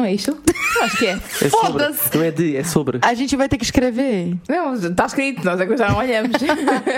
[0.00, 0.34] Não é isto?
[0.80, 1.10] Acho que é.
[1.10, 1.50] É sobre.
[1.50, 2.16] Foda-se.
[2.16, 2.98] Não é de, é sobre.
[3.02, 4.34] A gente vai ter que escrever.
[4.48, 6.32] Não, está escrito, nós é que já não olhamos.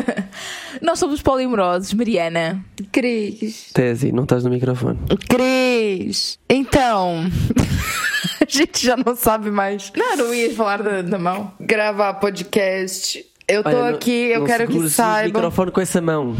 [0.80, 2.64] nós somos polimorosos, Mariana.
[2.92, 3.70] Cris.
[3.74, 5.00] Tese, não estás no microfone.
[5.28, 6.38] Cris.
[6.48, 7.24] Então.
[8.40, 11.52] a gente já não sabe mais Não, não ias falar da, da mão.
[11.60, 13.24] gravar podcast.
[13.48, 15.40] Eu não- aqui, eu não quero que segures o saibam.
[15.42, 16.36] microfone com essa mão.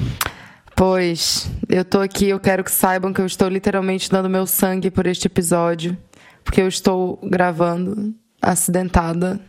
[0.76, 4.90] Pois, eu tô aqui, eu quero que saibam que eu estou literalmente dando meu sangue
[4.92, 5.96] por este episódio.
[6.44, 9.40] Porque eu estou gravando acidentada.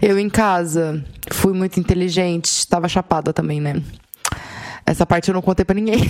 [0.00, 3.82] Eu em casa fui muito inteligente, estava chapada também, né?
[4.88, 6.00] Essa parte eu não contei pra ninguém.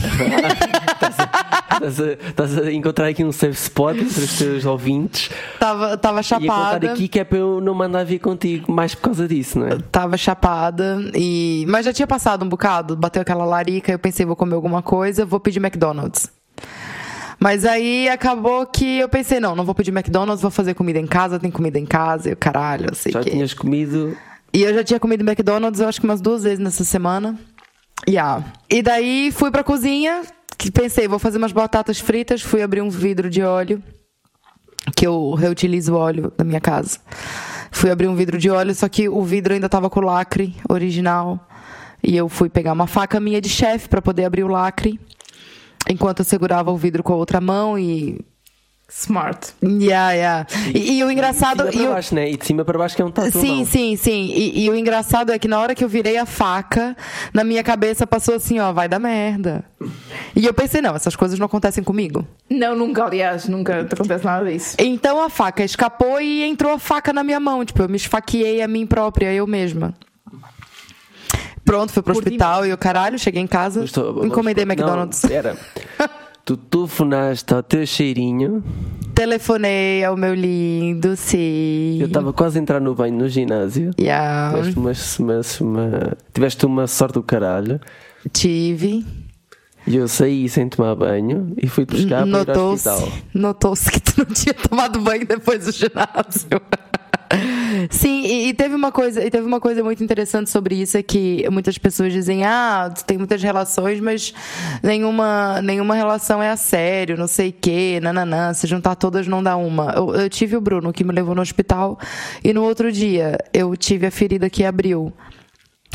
[1.78, 6.20] Estás a, estás a encontrar aqui um safe spot entre os teus ouvintes tava, tava
[6.20, 6.90] e chapada.
[6.90, 9.78] aqui que é para eu não mandar vir contigo mais por causa disso, não é?
[9.92, 11.64] Tava chapada e.
[11.68, 15.24] Mas já tinha passado um bocado, bateu aquela larica, eu pensei, vou comer alguma coisa,
[15.24, 16.37] vou pedir McDonald's.
[17.38, 21.06] Mas aí acabou que eu pensei, não, não vou pedir McDonald's, vou fazer comida em
[21.06, 23.30] casa, tem comida em casa, e o caralho, sei Já que.
[23.30, 24.16] tinhas comido.
[24.52, 27.38] E eu já tinha comido McDonald's, eu acho que umas duas vezes nessa semana.
[28.08, 28.44] Yeah.
[28.68, 30.22] E daí fui pra cozinha,
[30.56, 33.82] que pensei, vou fazer umas batatas fritas, fui abrir um vidro de óleo,
[34.96, 36.98] que eu reutilizo o óleo da minha casa.
[37.70, 40.56] Fui abrir um vidro de óleo, só que o vidro ainda tava com o lacre
[40.68, 41.46] original.
[42.02, 44.98] E eu fui pegar uma faca minha de chefe pra poder abrir o lacre,
[45.88, 48.18] enquanto eu segurava o vidro com a outra mão e
[48.90, 49.48] Smart.
[49.62, 50.46] Yeah, yeah.
[50.74, 51.64] E, e o engraçado.
[51.66, 52.30] de cima e para o- baixo, né?
[52.30, 54.32] E de cima para baixo que é um tatu Sim, sim, sim.
[54.34, 56.96] E, e o engraçado é que na hora que eu virei a faca,
[57.34, 59.62] na minha cabeça passou assim, ó, vai dar merda.
[60.34, 62.26] E eu pensei, não, essas coisas não acontecem comigo.
[62.48, 64.74] Não, nunca, aliás, nunca te acontece nada disso.
[64.78, 67.62] Então a faca escapou e entrou a faca na minha mão.
[67.66, 69.92] Tipo, eu me esfaqueei a mim própria, eu mesma.
[71.68, 75.22] Pronto, fui pro Por hospital e o caralho, cheguei em casa, Estou- encomendei não, McDonald's.
[75.24, 75.54] Era.
[76.44, 78.64] Tu telefonaste ao teu cheirinho.
[79.14, 81.98] Telefonei ao meu lindo, sim.
[82.00, 83.90] Eu estava quase a entrar no banho no ginásio.
[84.00, 85.40] Yeah, Tiveste uma, uma,
[85.90, 87.78] uma- tiveste uma sorte do caralho.
[88.32, 89.04] tive.
[89.86, 93.08] E eu saí sem tomar banho e fui buscar para ir ao hospital.
[93.34, 96.48] notou-se que tu não tinha tomado banho depois do ginásio.
[97.90, 101.02] Sim, e, e teve uma coisa, e teve uma coisa muito interessante sobre isso é
[101.02, 104.32] que muitas pessoas dizem: "Ah, tu tem muitas relações, mas
[104.82, 109.56] nenhuma nenhuma relação é a sério, não sei quê, nananã, se juntar todas não dá
[109.56, 109.92] uma".
[109.96, 111.98] Eu, eu tive o Bruno que me levou no hospital
[112.42, 115.12] e no outro dia eu tive a ferida que abriu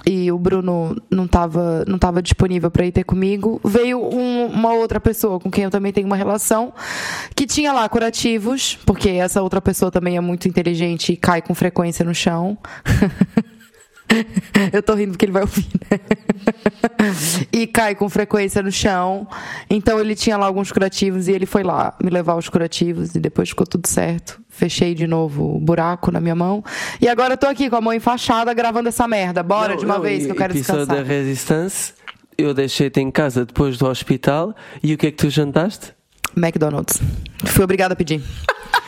[0.05, 4.73] e o Bruno não estava não tava disponível para ir ter comigo, veio um- uma
[4.73, 6.73] outra pessoa com quem eu também tenho uma relação,
[7.35, 11.53] que tinha lá curativos, porque essa outra pessoa também é muito inteligente e cai com
[11.55, 12.57] frequência no chão.
[14.71, 15.99] Eu tô rindo porque ele vai ouvir, né?
[17.51, 19.27] E cai com frequência no chão.
[19.69, 23.19] Então ele tinha lá alguns curativos e ele foi lá me levar os curativos e
[23.19, 24.41] depois ficou tudo certo.
[24.49, 26.63] Fechei de novo o buraco na minha mão.
[27.01, 29.41] E agora eu tô aqui com a mão enfaixada gravando essa merda.
[29.41, 30.85] Bora Não, de uma não, vez e- que eu quero descansar.
[30.85, 31.93] da Resistance.
[32.37, 34.55] Eu deixei-te em casa depois do hospital.
[34.81, 35.93] E o que é que tu jantaste?
[36.35, 36.99] McDonald's.
[37.45, 38.21] Fui obrigada a pedir.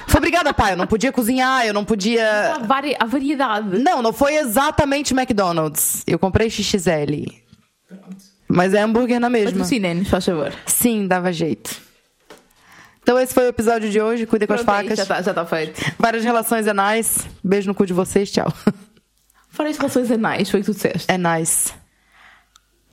[0.08, 0.74] Fui obrigada, pai.
[0.74, 2.54] Eu não podia cozinhar, eu não podia.
[2.56, 3.80] Há, vari- há variedade.
[3.80, 6.04] Não, não foi exatamente McDonald's.
[6.08, 7.32] Eu comprei XXL.
[8.48, 9.52] Mas é hambúrguer na mesma.
[9.52, 10.54] Patrocinem-nos, faz favor.
[10.66, 11.84] Sim, dava jeito.
[13.02, 14.26] Então esse foi o episódio de hoje.
[14.26, 14.98] Cuidem com as Pronto, é facas.
[14.98, 15.80] Já está já tá feito.
[16.00, 17.26] Várias relações anais.
[17.44, 18.32] Beijo no cu de vocês.
[18.32, 18.52] Tchau.
[19.50, 21.06] Fora as relações anais, foi o que tu disseste.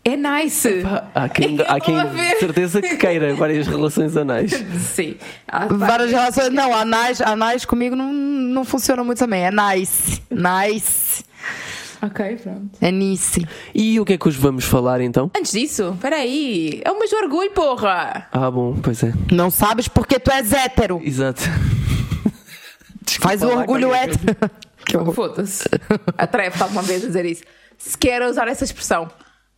[0.05, 0.83] É nice.
[1.15, 1.95] Há quem, há quem
[2.41, 4.51] certeza que queira várias relações anais.
[4.95, 5.17] Sim.
[5.47, 6.51] Há Várias relações.
[6.53, 9.45] Não, anais, anais comigo não, não funciona muito também.
[9.45, 10.21] É nice.
[10.31, 11.25] Nice.
[12.03, 12.71] Ok, pronto.
[12.81, 13.47] É nice.
[13.73, 15.31] E o que é que hoje vamos falar então?
[15.37, 16.83] Antes disso, peraí.
[16.85, 18.27] É o mês do orgulho, porra.
[18.33, 19.13] Ah, bom, pois é.
[19.31, 21.01] Não sabes porque tu és hétero.
[21.05, 21.43] Exato.
[23.21, 24.37] Faz o Desculpa orgulho hétero.
[25.15, 25.65] Foda-se.
[26.19, 27.45] Atreve-te alguma vez a dizer isso.
[27.79, 29.09] Se quer usar essa expressão,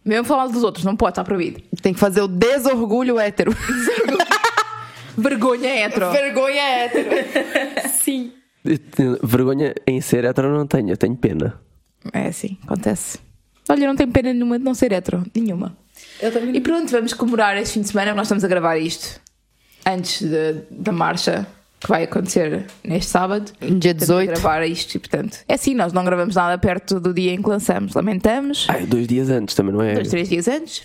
[0.04, 1.62] mesmo falar dos outros, não pode, está proibido.
[1.82, 3.52] Tem que fazer o desorgulho hétero.
[5.16, 6.10] Vergonha hétero.
[6.10, 7.08] Vergonha hétero.
[8.02, 8.32] Sim.
[9.22, 11.60] Vergonha em ser hétero não tenho, eu tenho pena.
[12.12, 13.18] É assim, acontece.
[13.68, 15.24] Olha, eu não tenho pena nenhuma de não ser hétero.
[15.34, 15.76] Nenhuma.
[16.52, 19.20] E pronto, vamos comemorar este fim de semana que nós estamos a gravar isto.
[19.86, 21.46] Antes de- da marcha
[21.84, 23.52] que vai acontecer neste sábado.
[23.60, 24.28] Dia Temos de 18.
[24.32, 27.48] gravar isto e, portanto, é assim, nós não gravamos nada perto do dia em que
[27.48, 27.94] lançamos.
[27.94, 28.66] Lamentamos.
[28.70, 29.92] Ai, dois dias antes também, não é?
[29.94, 30.82] dois, três dias antes.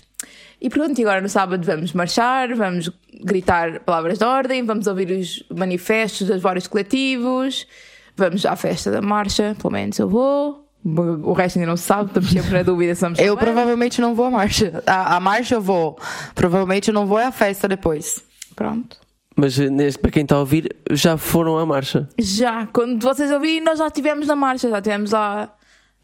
[0.60, 2.90] E pronto, e agora no sábado vamos marchar, vamos
[3.24, 7.66] gritar palavras de ordem, vamos ouvir os manifestos dos vários coletivos,
[8.14, 10.66] vamos à festa da marcha, pelo menos eu vou.
[10.84, 13.52] O resto ainda não se sabe, estamos sempre na dúvida se vamos Eu também.
[13.54, 14.82] provavelmente não vou à marcha.
[14.86, 15.98] A, a marcha eu vou.
[16.34, 18.22] Provavelmente eu não vou é à festa depois.
[18.54, 18.98] Pronto.
[19.40, 22.06] Mas eh, neste, para quem está a ouvir, já foram à marcha.
[22.18, 25.50] Já, quando vocês ouvirem, nós já estivemos na marcha, já estivemos lá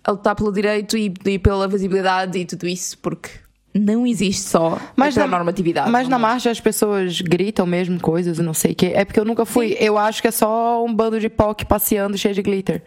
[0.03, 3.29] a lutar pelo direito e, e pela visibilidade e tudo isso, porque
[3.75, 5.91] não existe só Mas a na, normatividade.
[5.91, 6.19] mas na é?
[6.19, 8.93] marcha as pessoas gritam mesmo coisas não sei o quê.
[8.95, 9.77] É porque eu nunca fui.
[9.79, 12.83] Eu acho que é só um bando de POC passeando cheio de glitter.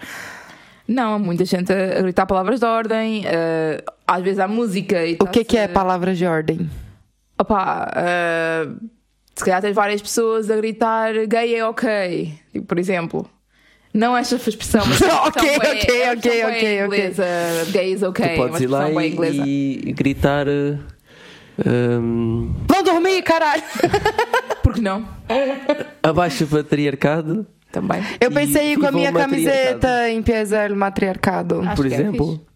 [0.87, 5.15] Não, há muita gente a gritar palavras de ordem, eh, às vezes há música e
[5.21, 6.67] O que, que é palavras de ordem?
[7.37, 8.67] Opa, eh,
[9.39, 13.29] se calhar tens várias pessoas a gritar gay é ok, tipo, por exemplo.
[13.93, 16.85] Não esta expressão, mas Ok, expressão ok, é- ok, ok, é ok.
[16.85, 17.23] inglesa,
[17.71, 20.45] Gay is ok, tu é podes ir lá e, e gritar.
[20.47, 20.77] eh,
[21.65, 23.63] ehm, Não dormi, caralho!
[24.61, 25.07] Por que não?
[26.03, 28.01] abaixo o patriarcado, Também.
[28.19, 31.61] Eu E pensei ir com a minha camiseta em Piesel matriarcado.
[31.61, 32.31] Acho por é exemplo.
[32.33, 32.49] fixe.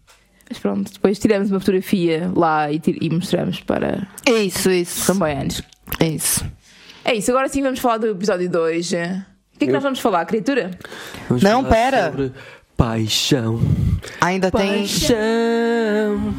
[0.50, 5.06] Mas pronto, depois tiramos uma fotografia lá e, e mostramos para Isso, isso.
[5.06, 5.62] camboianos.
[6.00, 6.44] Isso.
[7.04, 8.86] É isso, agora sim vamos falar do episódio 2.
[8.86, 9.24] O que é
[9.58, 10.70] que Eu- nós vamos falar, criatura?
[11.28, 12.04] Vamos Não, falar pera.
[12.10, 12.32] Sobre
[12.76, 13.60] paixão.
[14.20, 14.80] Ainda tem.
[14.80, 16.34] Paixão.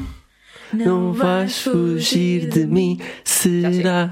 [0.73, 4.09] Não vais fugir de mim, será?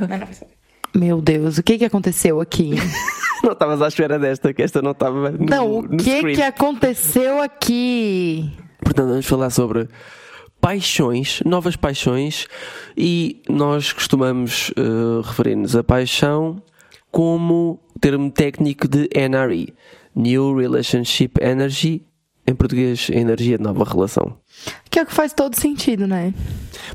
[0.95, 2.71] Meu Deus, o que que aconteceu aqui?
[3.43, 6.35] Não estavas à espera desta, que esta não estava no, Não, o que script.
[6.35, 8.49] que aconteceu aqui?
[8.81, 9.89] Portanto, vamos falar sobre
[10.67, 12.47] paixões, novas paixões,
[12.95, 16.63] e nós costumamos eh, referir-nos a paixão
[17.11, 19.73] como termo técnico de NRE,
[20.15, 22.01] New Relationship Energy,
[22.47, 24.37] em português, energia de nova relação.
[24.89, 26.33] Que é o que faz todo sentido, né?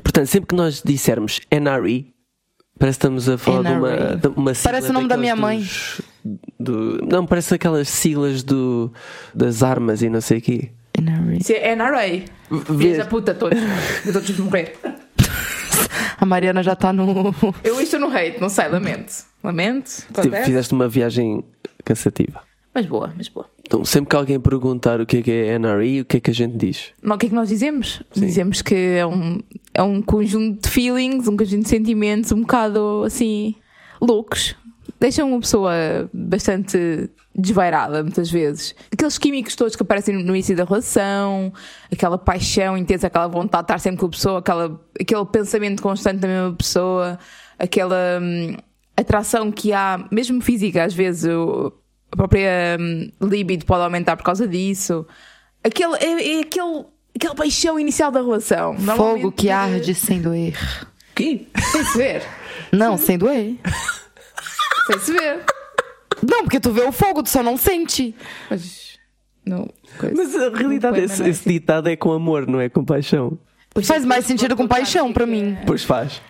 [0.01, 2.11] Portanto, sempre que nós dissermos NRE,
[2.79, 4.15] parece que estamos a falar de uma, NRE.
[4.17, 6.01] de uma sigla Parece o nome da minha dos-
[6.59, 8.91] do- não, parece aquelas siglas do,
[9.35, 10.71] das armas e não sei o quê.
[11.01, 11.37] NRA.
[11.37, 12.25] Isso é NRA.
[12.97, 13.59] Da puta, todos.
[14.05, 14.75] Eu todos morrer.
[16.19, 17.33] A Mariana já tá no.
[17.63, 19.13] Eu estou no hate, não sei, lamento.
[19.43, 20.03] Lamento.
[20.13, 21.43] Tipo, fizeste uma viagem
[21.85, 22.41] cansativa.
[22.73, 23.49] Mas boa, mas boa.
[23.65, 26.31] Então, sempre que alguém perguntar o que é que é NRE, o que é que
[26.31, 26.91] a gente diz?
[27.01, 28.01] Não, o que é que nós dizemos?
[28.13, 29.39] Dizemos que é um,
[29.73, 33.55] é um conjunto de feelings, um conjunto de sentimentos um bocado assim
[34.01, 34.55] loucos.
[34.99, 35.71] Deixam uma pessoa
[36.13, 38.75] bastante desvairada, muitas vezes.
[38.91, 41.53] Aqueles químicos todos que aparecem no início da relação,
[41.91, 46.17] aquela paixão intensa, aquela vontade de estar sempre com a pessoa, aquela, aquele pensamento constante
[46.19, 47.17] da mesma pessoa,
[47.57, 48.55] aquela hum,
[48.97, 51.71] atração que há, mesmo física, às vezes, o-
[52.11, 55.05] a própria hum, libido pode aumentar por causa disso.
[55.63, 58.75] Aquele, é, é aquele, aquela paixão inicial da relação.
[58.97, 60.57] Fogo que arde sem doer.
[61.15, 61.47] Que?
[61.71, 62.23] Sem se ver.
[62.71, 63.55] Não, sem doer.
[64.87, 65.43] Sem se ver.
[66.27, 68.15] Não, porque tu vê o fogo, tu só não sente.
[68.49, 68.97] Mas.
[69.45, 69.67] Não.
[69.99, 70.15] coisa.
[70.15, 73.37] Mas a realidade, Não, esse, é esse ditado é com amor, não é com paixão.
[73.73, 75.57] Pois Faz é, mais sentido com paixão é para mim.
[75.59, 75.63] é.
[75.65, 76.21] Pois faz.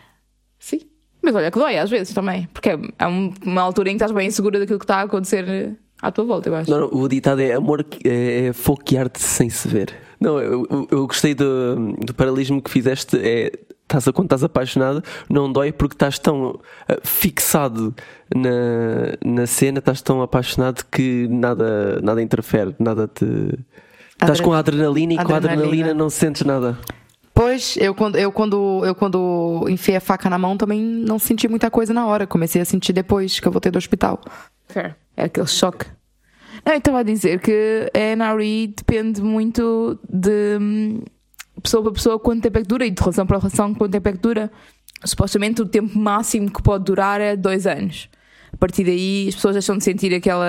[0.60, 0.82] Sim.
[1.22, 2.48] Mas olha que dói às vezes também.
[2.54, 5.02] Porque é é um- uma altura em que estás bem insegura daquilo que está a
[5.04, 5.72] acontecer eh,
[6.02, 6.70] à tua volta, eu acho.
[6.72, 9.94] Não, não, o ditado é amor é, é fogo que arde sem se ver.
[10.20, 13.18] Não, eu, eu- eu gostei do, do paralelismo que fizeste.
[13.22, 13.52] É,
[13.90, 17.94] estás a, quando estás apaixonado, não dói porque estás tão ah, fixado
[18.34, 23.26] na, na cena, estás tão apaixonado que nada, nada interfere, nada te.
[24.22, 25.68] Estás com a adrenalina e com a Adrenalina.
[25.68, 26.78] adrenalina não sentes nada.
[27.34, 31.48] Pois, eu quando, eu quando eu quando enfiei a faca na mão também não senti
[31.48, 32.28] muita coisa na hora.
[32.28, 34.20] Comecei a sentir depois que eu voltei do hospital.
[34.68, 34.96] Fair.
[35.16, 35.86] É aquele choque.
[36.66, 41.02] Não, eu estava a dizer que a NRE depende muito de hum,
[41.62, 44.10] pessoa para pessoa quanto tempo é que dura e de relação para relação quanto tempo
[44.10, 44.52] é que dura.
[45.04, 48.10] Supostamente o tempo máximo que pode durar é dois anos.
[48.52, 50.48] A partir daí as pessoas deixam de sentir aquela,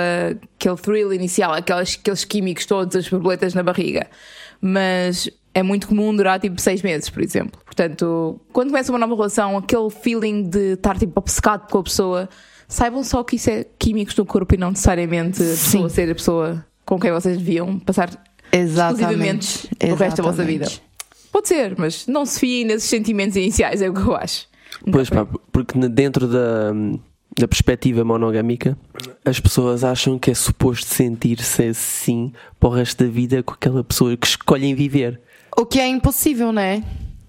[0.58, 4.08] aquele thrill inicial, aquelas, aqueles químicos todos, as borboletas na barriga.
[4.60, 7.60] Mas é muito comum durar tipo seis meses, por exemplo.
[7.64, 12.28] Portanto, quando começa uma nova relação, aquele feeling de estar tipo obcecado com a pessoa,
[12.68, 16.14] saibam só que isso é químicos no corpo e não necessariamente a pessoa ser a
[16.14, 18.10] pessoa com quem vocês deviam passar
[18.52, 19.00] Exatamente.
[19.00, 20.68] exclusivamente o resto da vossa Exatamente.
[20.70, 20.89] vida.
[21.32, 24.48] Pode ser, mas não se fiem nesses sentimentos iniciais, é o que eu acho.
[24.90, 26.72] Pois pá, porque dentro da,
[27.38, 28.76] da perspectiva monogâmica,
[29.24, 33.84] as pessoas acham que é suposto sentir-se assim para o resto da vida com aquela
[33.84, 35.20] pessoa que escolhem viver.
[35.56, 36.82] O que é impossível, né?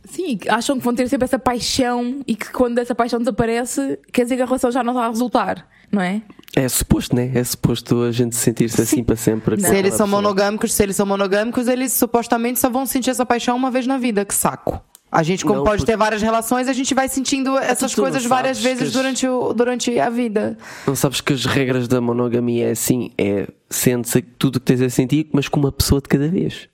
[0.06, 4.24] Sim, acham que vão ter sempre essa paixão e que quando essa paixão desaparece, quer
[4.24, 6.22] dizer que a relação já não está a resultar, não é?
[6.56, 7.32] É suposto, né?
[7.34, 9.60] É suposto a gente sentir-se assim para sempre.
[9.62, 10.22] Se eles são pessoa.
[10.22, 13.98] monogâmicos, se eles são monogâmicos, eles supostamente só vão sentir essa paixão uma vez na
[13.98, 14.26] vida.
[14.26, 14.82] Que saco.
[15.10, 17.98] A gente, como Não, pode porque- ter várias relações, a gente vai sentindo essas tu
[17.98, 20.58] não coisas várias vezes as- durante, o, durante a vida.
[20.88, 24.82] Não sabes que as regras da monogamia é assim: é sente tudo o que tens
[24.82, 26.70] a sentir, mas com uma pessoa de cada vez.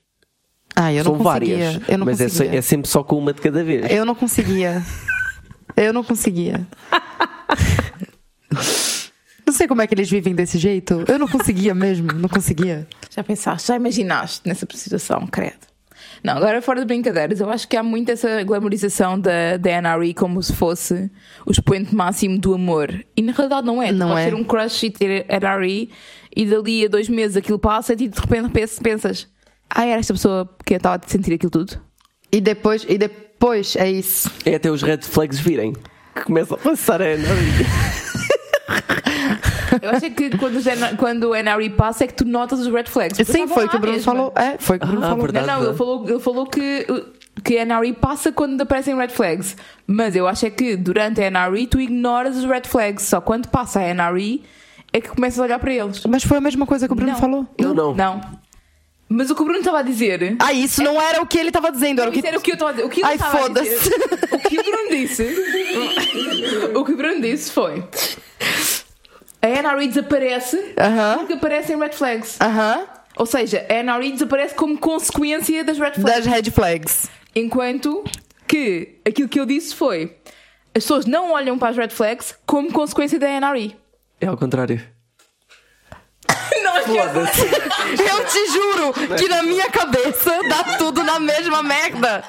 [0.76, 1.58] Ah, eu São não conseguia.
[1.58, 2.60] várias, Eu não mas é, conseguia.
[2.60, 3.92] é sempre só com uma de cada vez.
[3.92, 4.84] Eu não conseguia.
[5.76, 6.66] Eu não conseguia.
[9.48, 11.06] Não sei como é que eles vivem desse jeito.
[11.08, 12.86] Eu não conseguia mesmo, não conseguia.
[13.10, 15.66] Já pensaste, já imaginaste nessa situação, credo.
[16.24, 20.14] Não, agora fora de brincadeiras, eu acho que há muito essa glamorização da, da NRE
[20.14, 21.10] como se fosse
[21.46, 22.92] o expoente máximo do amor.
[23.16, 23.88] E na realidade não é.
[23.88, 24.30] Tu Não podes é.
[24.30, 25.90] ter um crush e ter NRE
[26.36, 29.28] e dali a dois meses aquilo passa e de repente pens- pensas
[29.70, 31.80] ah, era esta pessoa que eu estava a sentir aquilo tudo?
[32.32, 34.30] E depois, e depois é isso.
[34.46, 35.74] É até os red flags virem.
[36.16, 37.06] Que começam a passar a
[39.82, 43.18] Eu acho que quando, quando o NRE passa é que tu notas os red flags.
[43.18, 44.06] Porque Sim, foi o que o Bruno mesmo.
[44.12, 44.34] falou.
[44.36, 45.24] É, foi o que o Bruno Ah, falou.
[45.24, 45.48] verdade.
[45.48, 46.86] Não, não, ele falou, ele falou que,
[47.44, 49.56] que a NRE passa quando aparecem red flags.
[49.86, 53.04] Mas eu acho é que durante a NRE tu ignoras os red flags.
[53.04, 54.44] Só quando passa a NRE
[54.94, 56.04] é que começas a olhar para eles.
[56.06, 57.20] Mas foi a mesma coisa que o Bruno não.
[57.20, 57.46] falou.
[57.60, 57.94] Não, não.
[57.96, 58.22] Não.
[59.10, 60.36] Mas o que o Bruno estava a dizer.
[60.38, 62.20] Ah, isso não era o que ele estava dizendo, era o que.
[62.20, 62.86] Isso era o que eu estava a dizer.
[62.86, 63.90] O que Ai, foda-se.
[64.34, 65.24] O que o Bruno disse.
[66.76, 67.84] o que o Bruno disse foi.
[69.42, 71.18] A NRE desaparece Aham.
[71.20, 72.38] porque aparecem red flags.
[72.42, 72.86] Aham.
[73.18, 76.04] Ou seja, a NRE desaparece como consequência das red flags.
[76.16, 77.10] Das red flags.
[77.36, 78.04] Enquanto
[78.48, 80.18] que aquilo que eu disse foi
[80.76, 83.76] as pessoas não olham para as red flags como consequência da NRE.
[84.22, 84.80] É ao contrário.
[86.64, 87.42] Não, Foda-se.
[87.42, 92.24] Eu te juro que na minha cabeça dá tudo na mesma merda.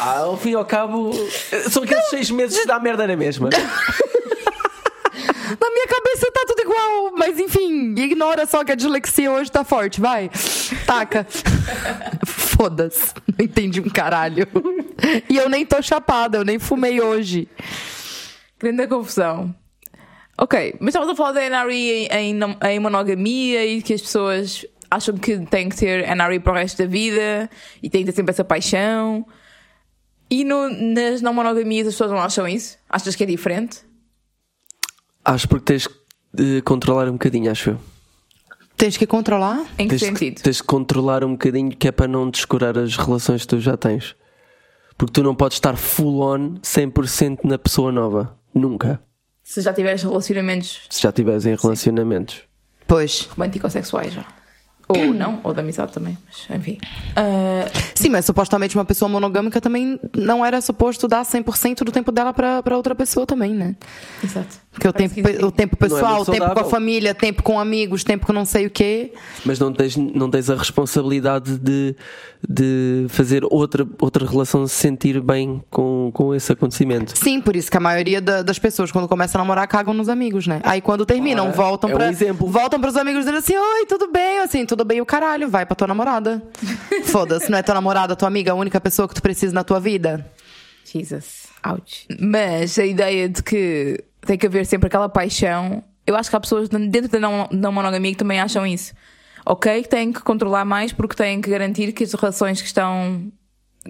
[0.00, 1.12] Ao fim e ao cabo,
[1.70, 3.48] são aqueles seis meses que dá merda na mesma.
[5.60, 6.25] Na minha cabeça
[6.76, 10.30] igual, mas enfim, ignora só que a dislexia hoje tá forte, vai.
[10.86, 11.26] Taca.
[12.26, 14.46] Foda-se, não entendi um caralho.
[15.28, 17.48] E eu nem tô chapada, eu nem fumei hoje.
[18.58, 19.54] Grande confusão.
[20.38, 22.38] Ok, mas estamos a falar da NRE em,
[22.70, 26.78] em, monogamia e que as pessoas acham que têm que ter NRE para o resto
[26.78, 27.50] da vida
[27.82, 29.26] e têm que ter sempre essa paixão.
[30.30, 32.76] E no- nas não monogamias as pessoas não acham isso?
[32.88, 33.80] Achas que é diferente?
[35.24, 35.88] Acho porque tens
[36.36, 37.78] de controlar um bocadinho, acho eu.
[38.76, 39.64] Tens que controlar?
[39.78, 40.42] Em que Tens, sentido?
[40.42, 43.76] tens de controlar um bocadinho que é para não descurar as relações que tu já
[43.76, 44.14] tens.
[44.98, 48.36] Porque tu não podes estar full on 100% na pessoa nova.
[48.54, 49.00] Nunca.
[49.42, 52.42] Se já tiveres relacionamentos Se já estiveres em relacionamentos.
[52.86, 53.22] Pois.
[53.34, 54.24] romântico-sexuais já.
[54.88, 56.78] Ou não, ou de amizade também, mas enfim.
[57.16, 62.12] Ah, Sim, mas supostamente uma pessoa monogâmica também não era suposto dar 100% do tempo
[62.12, 63.74] dela pra outra pessoa também, né?
[64.22, 64.64] exato.
[64.70, 65.14] Porque o tempo,
[65.46, 68.32] o tempo é pessoal, o muito tempo com a família, tempo com amigos, tempo com
[68.34, 69.10] não sei o quê.
[69.42, 71.96] Mas não tens, não tens a responsabilidade de,
[72.46, 77.16] de fazer outra, outra relação se sentir bem com, com esse acontecimento.
[77.16, 80.10] Sim, por isso que a maioria da- das pessoas, quando começam a namorar, cagam nos
[80.10, 80.60] amigos, né?
[80.62, 82.10] Aí quando terminam, voltam é um pra.
[82.10, 82.46] exemplo.
[82.46, 84.40] Voltam pros amigos dizendo assim: Oi, tudo bem?
[84.40, 86.42] Assim, tudo bem o caralho, vai pra tua namorada.
[87.06, 89.80] Foda-se, não é tua namorada, tua amiga, a única pessoa que tu precisa na tua
[89.80, 90.30] vida.
[90.84, 91.46] Jesus.
[91.64, 92.06] Ouch.
[92.20, 96.40] Mas a ideia de que tem que haver sempre aquela paixão, eu acho que há
[96.40, 98.94] pessoas dentro da não, não monogamia que também acham isso.
[99.44, 103.30] Ok, que têm que controlar mais porque têm que garantir que as relações que estão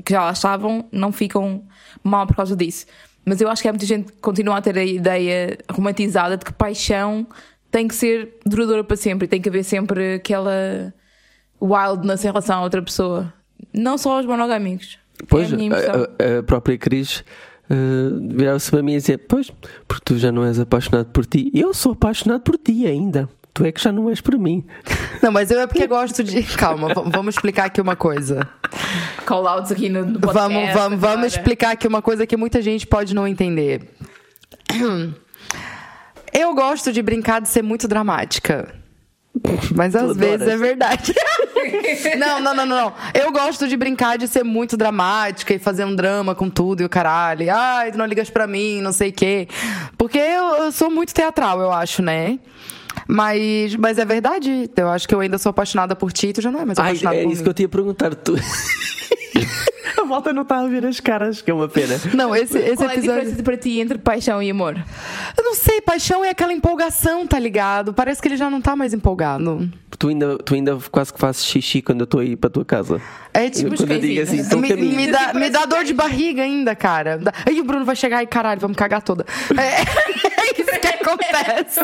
[0.04, 1.64] que já lá estavam não ficam
[2.02, 2.86] mal por causa disso.
[3.24, 6.44] Mas eu acho que há muita gente que continua a ter a ideia romantizada de
[6.44, 7.26] que paixão
[7.76, 10.94] tem que ser duradoura para sempre e tem que haver sempre aquela
[11.60, 13.30] wildness em relação a outra pessoa.
[13.70, 14.98] Não só aos monogâmicos.
[15.28, 17.22] Pois, é a a, a- própria Cris
[17.68, 19.52] uh, virava-se para mim e dizia: Pois,
[19.86, 21.50] porque tu já não és apaixonado por ti.
[21.52, 23.28] Eu sou apaixonado por ti ainda.
[23.52, 24.64] Tu é que já não és por mim.
[25.22, 26.42] Não, mas eu é porque gosto de.
[26.56, 28.48] Calma, vamos explicar aqui uma coisa.
[29.26, 30.52] call-outs aqui no, no podcast.
[30.54, 33.82] Vamos, vamos, vamos explicar aqui uma coisa que muita gente pode não entender.
[36.38, 38.74] Eu gosto de brincar de ser muito dramática.
[39.74, 41.14] Mas às vezes é verdade.
[42.18, 42.92] não, não, não, não.
[43.14, 46.84] Eu gosto de brincar de ser muito dramática e fazer um drama com tudo e
[46.84, 47.46] o caralho.
[47.50, 49.48] Ai, tu não ligas pra mim, não sei o quê.
[49.96, 52.38] Porque eu, eu sou muito teatral, eu acho, né?
[53.08, 54.70] Mas, mas é verdade.
[54.76, 56.86] Eu acho que eu ainda sou apaixonada por ti, tu já não é mais Ai,
[56.86, 57.44] apaixonada é por isso mim.
[57.44, 58.14] que eu te ia perguntar.
[58.14, 58.34] Tu...
[60.00, 61.98] a volta não está a ver as caras, que é uma pena.
[62.14, 63.20] Não, esse, esse Qual é a episódio.
[63.20, 64.76] diferença para ti entre paixão e amor?
[65.36, 67.92] Eu não sei, paixão é aquela empolgação, tá ligado?
[67.94, 69.68] Parece que ele já não tá mais empolgado.
[69.98, 73.00] Tu ainda, tu ainda quase que fazes xixi quando eu estou aí para tua casa.
[73.32, 74.96] É tipo, quando eu digo assim, me, caminho.
[74.96, 77.20] me dá, me dá dor de barriga ainda, cara.
[77.46, 79.24] Aí o Bruno vai chegar e caralho, vamos cagar toda.
[79.56, 79.80] É,
[80.40, 81.80] é isso que acontece.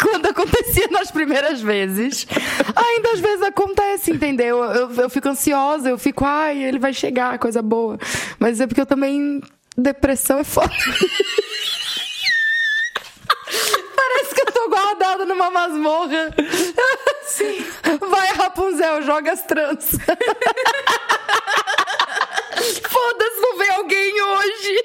[0.00, 2.26] Quando acontecia nas primeiras vezes,
[2.74, 4.62] ainda às vezes acontece, entendeu?
[4.64, 7.98] Eu, eu fico ansiosa, eu fico, ai, ele vai chegar, coisa boa.
[8.38, 9.40] Mas é porque eu também.
[9.76, 10.72] Depressão é foda.
[14.38, 16.32] Que eu tô guardada numa masmorra.
[17.24, 17.64] Sim.
[18.08, 19.98] Vai, Rapunzel, joga as tranças.
[22.88, 24.84] Foda-se, não vem alguém hoje.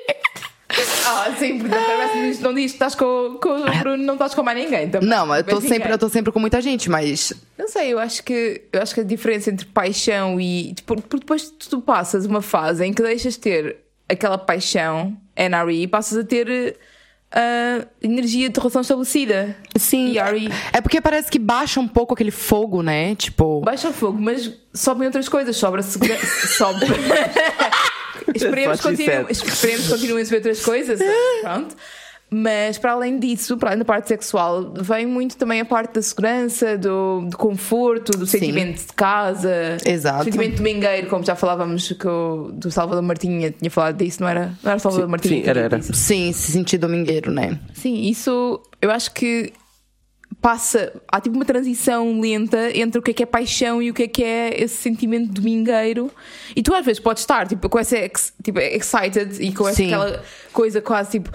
[1.05, 4.33] Ah, sim, porque parece que não diz que estás com, com o Bruno, não estás
[4.33, 4.89] com mais ninguém.
[4.89, 5.07] Também.
[5.07, 7.31] Não, mas eu tô, sempre, eu tô sempre com muita gente, mas.
[7.57, 10.73] Não sei, eu acho que eu acho que a diferença entre paixão e.
[10.73, 13.77] tipo, Porque depois tu, passas uma fase em que deixas de ter
[14.09, 16.79] aquela paixão, NRE, e passas a ter
[17.33, 19.57] ah, energia de relação estabelecida.
[19.75, 20.13] Sim.
[20.13, 20.49] RE.
[20.71, 23.15] É porque parece que baixa um pouco aquele fogo, né?
[23.15, 23.61] Tipo.
[23.61, 26.47] Baixa o fogo, mas sobem outras coisas, sobra segurança.
[26.47, 26.85] sobe.
[28.35, 28.87] esperemos que
[29.89, 30.99] continuem a subir outras coisas.
[31.41, 31.75] Pronto.
[32.33, 36.01] Mas para além disso, para além da parte sexual, vem muito também a parte da
[36.01, 38.39] segurança, do, do conforto, do Sim.
[38.39, 40.23] sentimento de casa, Exato.
[40.23, 44.53] sentimento domingueiro, como já falávamos que o, do Salvador Martinha tinha falado disso, não era?
[44.63, 45.43] Não era Salvador Martinha?
[45.43, 45.81] sim, era, era.
[45.81, 47.59] Sim, se sentir domingueiro, né?
[47.73, 49.53] Sim, isso eu acho que
[50.43, 50.91] passa.
[51.07, 54.03] Há tipo uma transição lenta entre o que é que é paixão e o que
[54.03, 56.11] é que é esse sentimento domingueiro.
[56.53, 59.77] E tu às vezes podes estar tipo, com essa ex, tipo, excited e com essa,
[59.77, 59.93] Sim.
[59.93, 60.21] aquela
[60.51, 61.31] coisa quase tipo,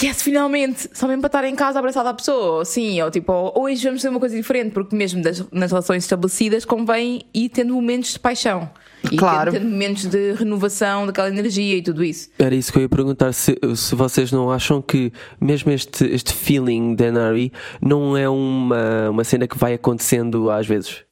[0.00, 2.64] yes, finalmente, só mesmo para estar em casa abraçada à pessoa.
[2.64, 6.64] Sim, ou tipo, hoje vamos fazer uma coisa diferente, porque mesmo das, nas relações estabelecidas
[6.64, 8.70] convém ir tendo momentos de paixão.
[9.10, 9.52] E Claro.
[9.60, 12.28] momentos de renovação daquela energia e tudo isso.
[12.38, 16.32] Era isso que eu ia perguntar, se, se vocês não acham que mesmo este, este
[16.32, 21.04] feeling de NRE não é uma, uma cena que vai acontecendo às vezes?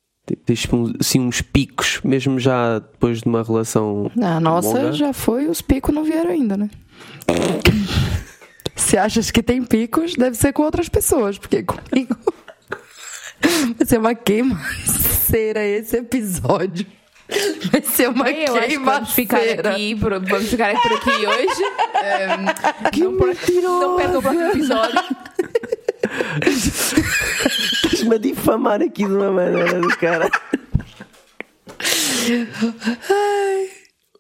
[0.47, 4.09] Tipo, assim, uns picos, mesmo já depois de uma relação.
[4.23, 4.93] A nossa longa.
[4.93, 6.71] já foi, os picos não vieram ainda, né?
[8.77, 12.17] Se achas que tem picos, deve ser com outras pessoas, porque comigo
[13.77, 16.87] vai ser uma queimaceira esse episódio.
[17.71, 21.11] Vai ser uma Bem, eu acho que vamos ficar aqui, por, vamos ficar por aqui
[21.27, 21.63] hoje.
[22.01, 22.47] Ehm,
[22.99, 25.01] não, per- não percam o próximo episódio.
[26.47, 30.31] Estás-me a difamar aqui de uma maneira do cara.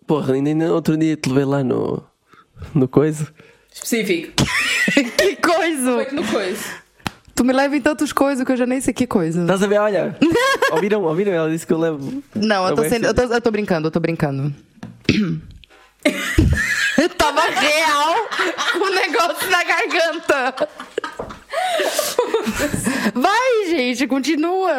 [0.07, 2.03] Porra, ainda, ainda outro dia te levei lá no,
[2.75, 3.29] no coisa.
[3.73, 4.33] Específico.
[5.16, 5.92] Que coisa!
[6.05, 6.64] Foi no coisa.
[7.35, 9.40] Tu me leva em tantas coisas que eu já nem sei que coisa.
[9.42, 9.79] Estás a ver?
[9.79, 10.16] Olha,
[10.70, 11.02] ouviram?
[11.02, 11.33] Ouviram?
[11.33, 12.22] Ela disse que eu levo.
[12.35, 14.54] Não, eu tô, sendo, eu, tô, eu tô brincando, eu tô brincando.
[17.16, 18.14] Tava real
[18.72, 20.68] com o negócio na garganta.
[23.14, 24.72] Vai, gente, continua.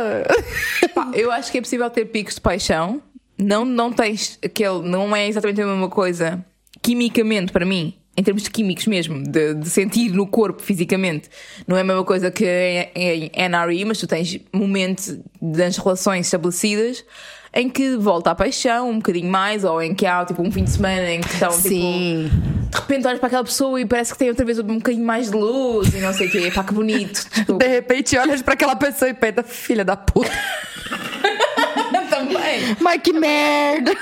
[1.13, 3.01] Eu acho que é possível ter picos de paixão.
[3.37, 4.81] Não, não tens aquele.
[4.81, 6.43] Não é exatamente a mesma coisa
[6.81, 8.00] quimicamente para mim.
[8.15, 11.29] Em termos de químicos mesmo, de, de sentir no corpo fisicamente,
[11.65, 12.45] não é a mesma coisa que
[12.93, 17.05] em em NRE, mas tu tens momentos das relações estabelecidas
[17.53, 20.63] em que volta a paixão um bocadinho mais, ou em que há tipo um fim
[20.63, 22.29] de semana em que estão tipo, Sim.
[22.69, 25.29] de repente olhas para aquela pessoa e parece que tem outra vez um bocadinho mais
[25.29, 26.51] de luz e não sei o quê.
[26.53, 27.27] Pá, que bonito.
[27.29, 27.63] Desculpa.
[27.63, 30.31] De repente olhas pra aquela pessoa e pensa, filha da puta.
[32.09, 32.75] Também.
[32.79, 33.95] Mas que merda.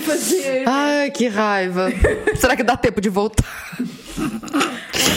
[0.04, 0.64] Fazer?
[0.66, 1.88] Ai, que raiva.
[2.36, 3.44] Será que dá tempo de voltar?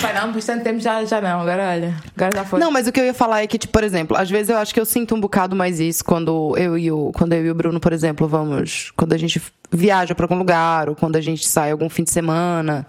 [0.01, 1.41] Pai, não, por tanto tempo já, já não.
[1.41, 1.95] Agora olha.
[2.15, 2.59] Agora já foi.
[2.59, 4.57] Não, mas o que eu ia falar é que, tipo, por exemplo, às vezes eu
[4.57, 7.51] acho que eu sinto um bocado mais isso quando eu e o, quando eu e
[7.51, 8.91] o Bruno, por exemplo, vamos.
[8.95, 9.41] Quando a gente
[9.71, 12.85] viaja pra algum lugar, ou quando a gente sai algum fim de semana,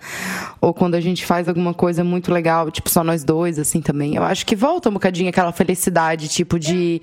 [0.60, 4.16] ou quando a gente faz alguma coisa muito legal, tipo, só nós dois, assim também.
[4.16, 7.00] Eu acho que volta um bocadinho aquela felicidade, tipo, de.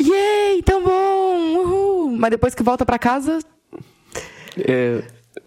[0.00, 1.36] Yay, tão bom!
[1.58, 2.16] Uhul!
[2.16, 3.40] Mas depois que volta pra casa,
[4.58, 5.02] É,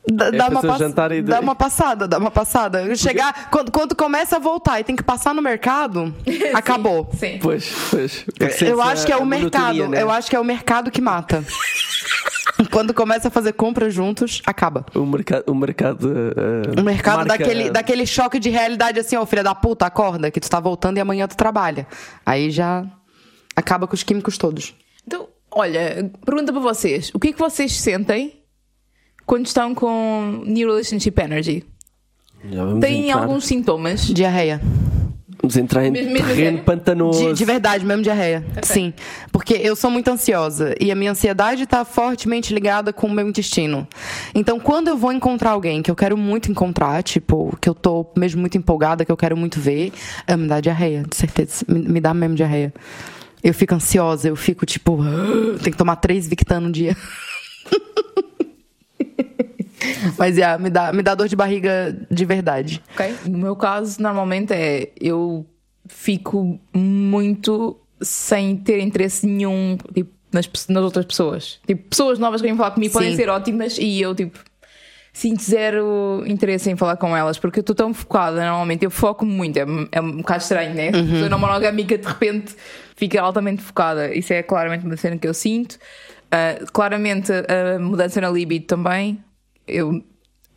[0.09, 2.93] Dá, É dá uma pass- jantar e dá uma passada, dá uma passada.
[2.95, 6.13] Chegar, quando, quando começa a voltar e tem que passar no mercado,
[6.53, 7.09] acabou.
[7.17, 7.39] Sim.
[7.41, 8.25] pois, pois.
[8.61, 10.01] Eu acho que é o mercado, né?
[10.01, 11.43] eu acho que é o mercado que mata.
[12.71, 14.85] Quando começa a fazer compras juntos, acaba.
[14.95, 15.43] O mercado.
[15.47, 19.55] O mercado, uh, O mercado marca- daquele, daquele choque de realidade assim, ó, filha da
[19.55, 21.87] puta, acorda, que tu tá voltando e amanhã tu trabalha.
[22.25, 22.85] Aí já
[23.55, 24.73] acaba com os químicos todos.
[25.05, 28.42] Então, olha, pergunta para vocês: o que é que vocês sentem
[29.33, 31.65] quando estão com New Relationship Energy?
[32.79, 34.05] Têm entrar, alguns sintomas?
[34.05, 34.61] Diarreia.
[35.41, 36.63] Vamos entrar em Mesmo- terreno sério?
[36.63, 37.29] pantanoso.
[37.29, 38.45] De, de verdade, mesmo diarreia.
[38.61, 38.93] Sim.
[39.31, 43.27] Porque eu sou muito ansiosa e a minha ansiedade está fortemente ligada com o meu
[43.27, 43.87] intestino.
[44.35, 48.05] Então, quando eu vou encontrar alguém que eu quero muito encontrar, tipo, que eu tô
[48.15, 49.91] mesmo muito empolgada, que eu quero muito ver,
[50.27, 51.65] eh, me dá diarreia, de certeza.
[51.67, 52.71] Me, me dá mesmo diarreia.
[53.43, 54.99] Eu fico ansiosa, eu fico tipo,
[55.63, 56.95] tem que tomar três Victan no dia.
[60.17, 62.81] Mas yeah, me dá, me dá dor de barriga de verdade.
[62.93, 63.15] Ok?
[63.25, 65.45] No meu caso, normalmente é eu
[65.87, 71.59] fico muito sem ter interesse nenhum tipo, nas, nas outras pessoas.
[71.65, 73.15] Tipo, pessoas novas que vêm falar comigo podem Sim.
[73.15, 74.39] ser ótimas e eu, tipo,
[75.13, 78.37] sinto zero interesse em falar com elas porque eu estou tão focada.
[78.37, 80.91] Normalmente eu foco muito, é, é um bocado estranho, né?
[80.93, 81.11] Uhum.
[81.11, 82.55] Pessoa não monogâmica de repente
[82.95, 84.13] fica altamente focada.
[84.13, 85.77] Isso é claramente uma cena que eu sinto.
[86.31, 89.23] Ah, claramente a mudança na libido também.
[89.67, 90.03] Eu,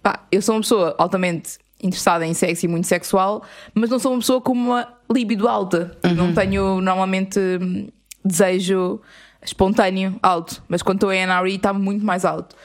[0.03, 3.42] pá, eu sou uma pessoa altamente interessada em sexo e muito sexual,
[3.75, 5.97] mas não sou uma pessoa com uma libido alta.
[6.16, 7.88] Não tenho normalmente hum,
[8.25, 9.01] desejo
[9.42, 12.57] espontâneo alto, mas quando estou em NRE está muito mais alto.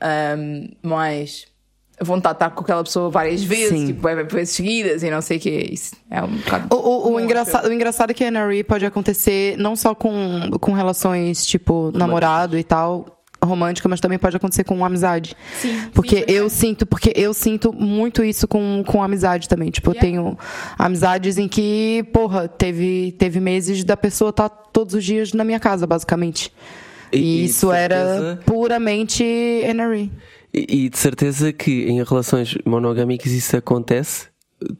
[0.00, 1.46] Ahm, mais
[2.00, 3.86] a vontade de estar com aquela pessoa várias vezes, Sim.
[3.88, 4.00] tipo,
[4.30, 5.50] vezes seguidas e não sei o que.
[5.50, 6.74] Isso é um bocado.
[6.74, 10.72] O, o- engraçado, o engraçado é que a NRE pode acontecer não só com, com
[10.72, 15.34] relações tipo namorado e tal, romântica, mas também pode acontecer com amizade.
[15.60, 19.70] Sim, Porque sim, eu sinto, porque eu sinto muito isso com, com amizade também.
[19.70, 20.08] Tipo, eu Yeah.
[20.10, 20.38] tenho
[20.78, 25.58] amizades em que, porra, teve, teve meses da pessoa estar todos os dias na minha
[25.60, 26.52] casa, basicamente.
[27.12, 30.10] E, E- isso era puramente NRE.
[30.52, 34.28] E, e de certeza que em relações monogâmicas isso acontece.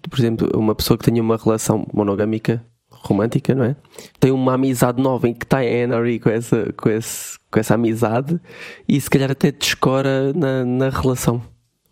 [0.08, 3.76] Por exemplo, uma pessoa que tenha uma relação monogâmica romântica, não é?
[4.20, 7.74] Tem uma amizade nova em que está em NRE com essa, com, esse, com essa
[7.74, 8.40] amizade
[8.88, 11.42] e se calhar até descora na, na relação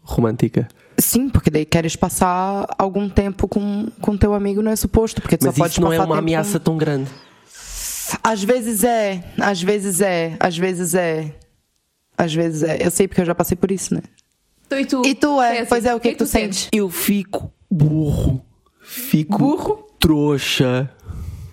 [0.02, 0.68] romântica.
[0.98, 5.36] Sim, porque daí queres passar algum tempo com, com teu amigo, não é suposto, porque
[5.36, 7.08] tu Mas só podes isso não é uma tempo com- ameaça tão grande.
[8.22, 11.34] Às vezes é, às vezes é, às vezes é.
[12.16, 12.84] Às vezes é.
[12.84, 14.00] Eu sei porque eu já passei por isso, né?
[14.66, 15.02] Então, e tu?
[15.06, 15.58] E tu é?
[15.60, 16.68] assim, Pois é, o que, é que tu sentes?
[16.72, 18.42] Eu fico burro.
[18.80, 19.86] Fico Burro?
[20.00, 20.90] trouxa.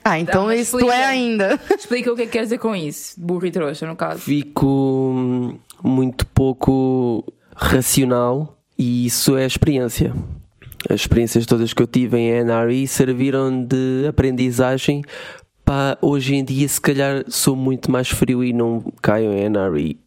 [0.07, 1.59] Ah, então mas isso é ainda.
[1.75, 3.19] Explica o que é que queres dizer com isso.
[3.19, 4.19] Burro e trouxa, no caso.
[4.19, 10.13] Fico hum, muito pouco racional e isso é a experiência.
[10.87, 15.01] As experiências todas que eu tive em NRE serviram de aprendizagem
[15.65, 20.04] para hoje em dia, se calhar, sou muito mais frio e não caio em NRE.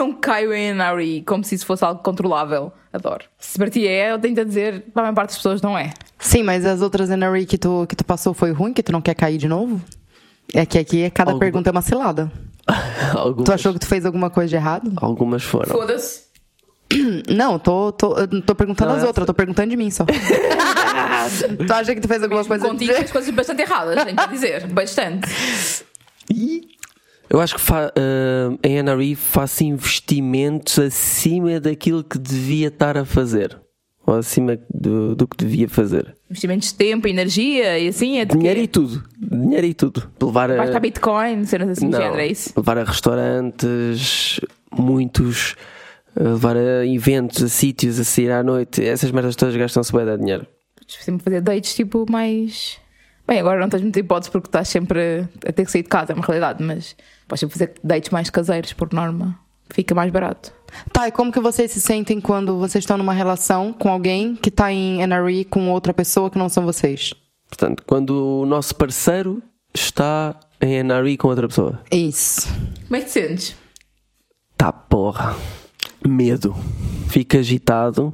[0.00, 2.72] Não caio em NRE como se isso fosse algo controlável.
[2.92, 3.24] Adoro.
[3.38, 5.76] Se para ti é, eu tenho a dizer, para a maior parte das pessoas não
[5.78, 5.92] é.
[6.18, 9.00] Sim, mas as outras NRE que tu, que tu passou foi ruim, que tu não
[9.02, 9.80] quer cair de novo?
[10.54, 12.32] É que aqui cada Alguma- pergunta é uma cilada.
[13.14, 14.92] Algumas, Tu achou que tu fez alguma coisa de errado?
[14.96, 15.70] algumas foram.
[15.70, 16.22] Foda-se.
[17.28, 19.90] Não, tô, tô, eu não tô perguntando Não, as essa- outras, tô perguntando de mim
[19.90, 20.04] só.
[21.66, 24.66] tu acha que tu fez alguma coisa Contigo fez coisas bastante erradas, tenho a dizer.
[24.66, 25.28] Bastante.
[27.30, 33.56] Eu acho que ah, em NRE faço investimentos acima daquilo que devia estar a fazer.
[34.04, 36.16] Ou acima do, do que devia fazer.
[36.28, 39.04] Investimentos de tempo, energia e assim é Dinheiro e tudo.
[39.16, 40.10] Dinheiro e tudo.
[40.20, 42.52] Levar a, para Bitcoin, cenas assim de não, género, é isso?
[42.56, 44.40] levar a restaurantes,
[44.76, 45.54] muitos,
[46.18, 48.84] a levar a eventos, a sítios, a sair à noite.
[48.84, 50.46] Essas merdas todas gastam-se bem de dinheiro.
[50.88, 52.78] Sempre fazer dates tipo mais.
[53.28, 56.12] Bem, agora não tens muita hipótese porque estás sempre a ter que sair de casa,
[56.12, 56.96] é uma realidade, mas
[57.30, 59.38] podes fazer dates mais caseiros, por norma.
[59.72, 60.52] Fica mais barato.
[60.92, 64.50] Tá, e como que vocês se sentem quando vocês estão numa relação com alguém que
[64.50, 67.14] tá em NRE com outra pessoa que não são vocês?
[67.48, 71.80] Portanto, quando o nosso parceiro está em NRE com outra pessoa.
[71.90, 72.48] Isso.
[72.86, 73.56] Como é que te sentes?
[74.56, 75.36] Tá porra.
[76.06, 76.54] Medo.
[77.08, 78.12] Fico agitado.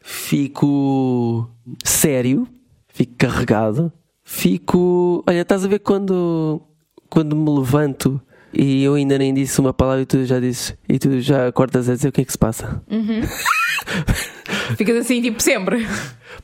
[0.00, 1.48] Fico
[1.84, 2.46] sério.
[2.88, 3.92] Fico carregado.
[4.24, 5.22] Fico.
[5.26, 6.60] Olha, estás a ver quando.
[7.08, 8.20] Quando me levanto
[8.52, 10.76] e eu ainda nem disse uma palavra e tu já disse.
[10.88, 12.82] E tu já acordas a dizer o que é que se passa.
[14.76, 15.86] Ficas assim tipo sempre.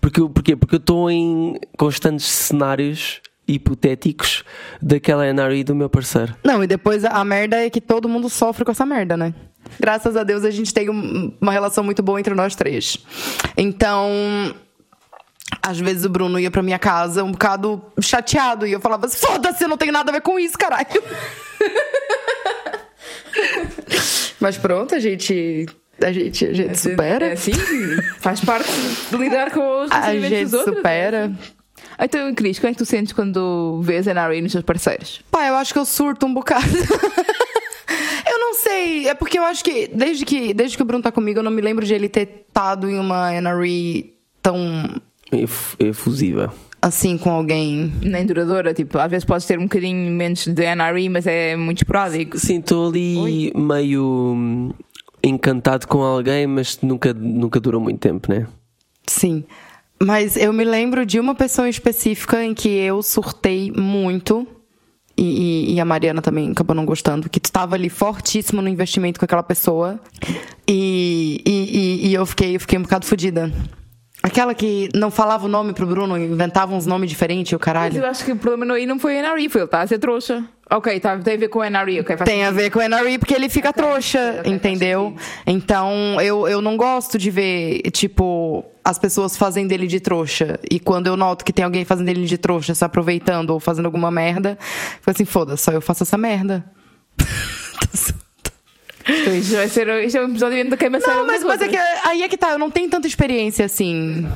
[0.01, 0.57] Porque, porquê?
[0.57, 4.45] Porque eu estou em constantes cenários hipotéticos
[4.81, 6.35] daquela NRE do meu parceiro.
[6.45, 9.35] Não, e depois a, a merda é que todo mundo sofre com essa merda, né?
[9.81, 12.99] Graças a Deus a gente tem um- uma relação muito boa entre nós três.
[13.57, 14.09] Então,
[15.63, 19.65] às vezes o Bruno ia pra minha casa um bocado chateado e eu falava: foda-se,
[19.65, 20.87] eu não tenho nada a ver com isso, caralho.
[24.41, 25.67] Mas pronto, a gente.
[26.03, 27.27] A gente, a gente supera.
[27.29, 27.53] É assim,
[28.19, 28.69] faz parte
[29.11, 30.77] de lidar com os a gente dos outros.
[30.77, 31.31] supera.
[31.99, 35.23] Então, Cris, como é que tu sentes quando vês NRA nos teus parceiros?
[35.31, 36.67] Pá, eu acho que eu surto um bocado.
[38.29, 39.09] eu não sei.
[39.09, 41.51] É porque eu acho que desde, que desde que o Bruno tá comigo, eu não
[41.53, 45.01] me lembro de ele ter estado em uma NRE tão
[45.79, 46.53] Efusiva.
[46.81, 47.93] assim com alguém.
[48.03, 51.79] Nem duradoura, tipo, às vezes podes ter um bocadinho menos de NRE, mas é muito
[51.79, 52.39] esporádico.
[52.39, 54.73] Sim, estou ali meio hum,
[55.23, 58.47] encantado com alguém, mas nunca, nunca durou muito tempo, né?
[59.07, 59.45] Sim.
[60.03, 64.45] Mas eu me lembro de uma pessoa específica em que eu surtei muito.
[65.17, 68.69] e, e, e a Mariana também acabou não gostando, que tu tava ali fortíssimo no
[68.69, 70.01] investimento com aquela pessoa
[70.67, 73.53] e, e, e eu, fiquei, eu fiquei um bocado fodida.
[74.23, 77.99] Aquela que não falava o nome pro Bruno, inventava uns nomes diferentes, o Mas caralho.
[77.99, 79.99] eu acho que o problema aí não foi o NRE, foi ele, tá a ser
[79.99, 80.45] trouxa.
[80.71, 82.83] Ok, tá, tem a ver com o NRE, ok, faz Tem a ver com o
[82.83, 85.15] NRE porque ele fica trouxa, ok, entendeu?
[85.45, 90.59] Então eu, eu não gosto de ver, tipo, as pessoas fazendo ele de trouxa.
[90.71, 93.87] E quando eu noto que tem alguém fazendo ele de trouxa, se aproveitando ou fazendo
[93.87, 96.65] alguma merda, fico assim, foda-se, só eu faço essa merda.
[99.09, 102.23] Isto vai ser isto é um episódio da queima Não, mas, mas é que aí
[102.23, 104.27] é que tá, eu não tenho tanta experiência assim.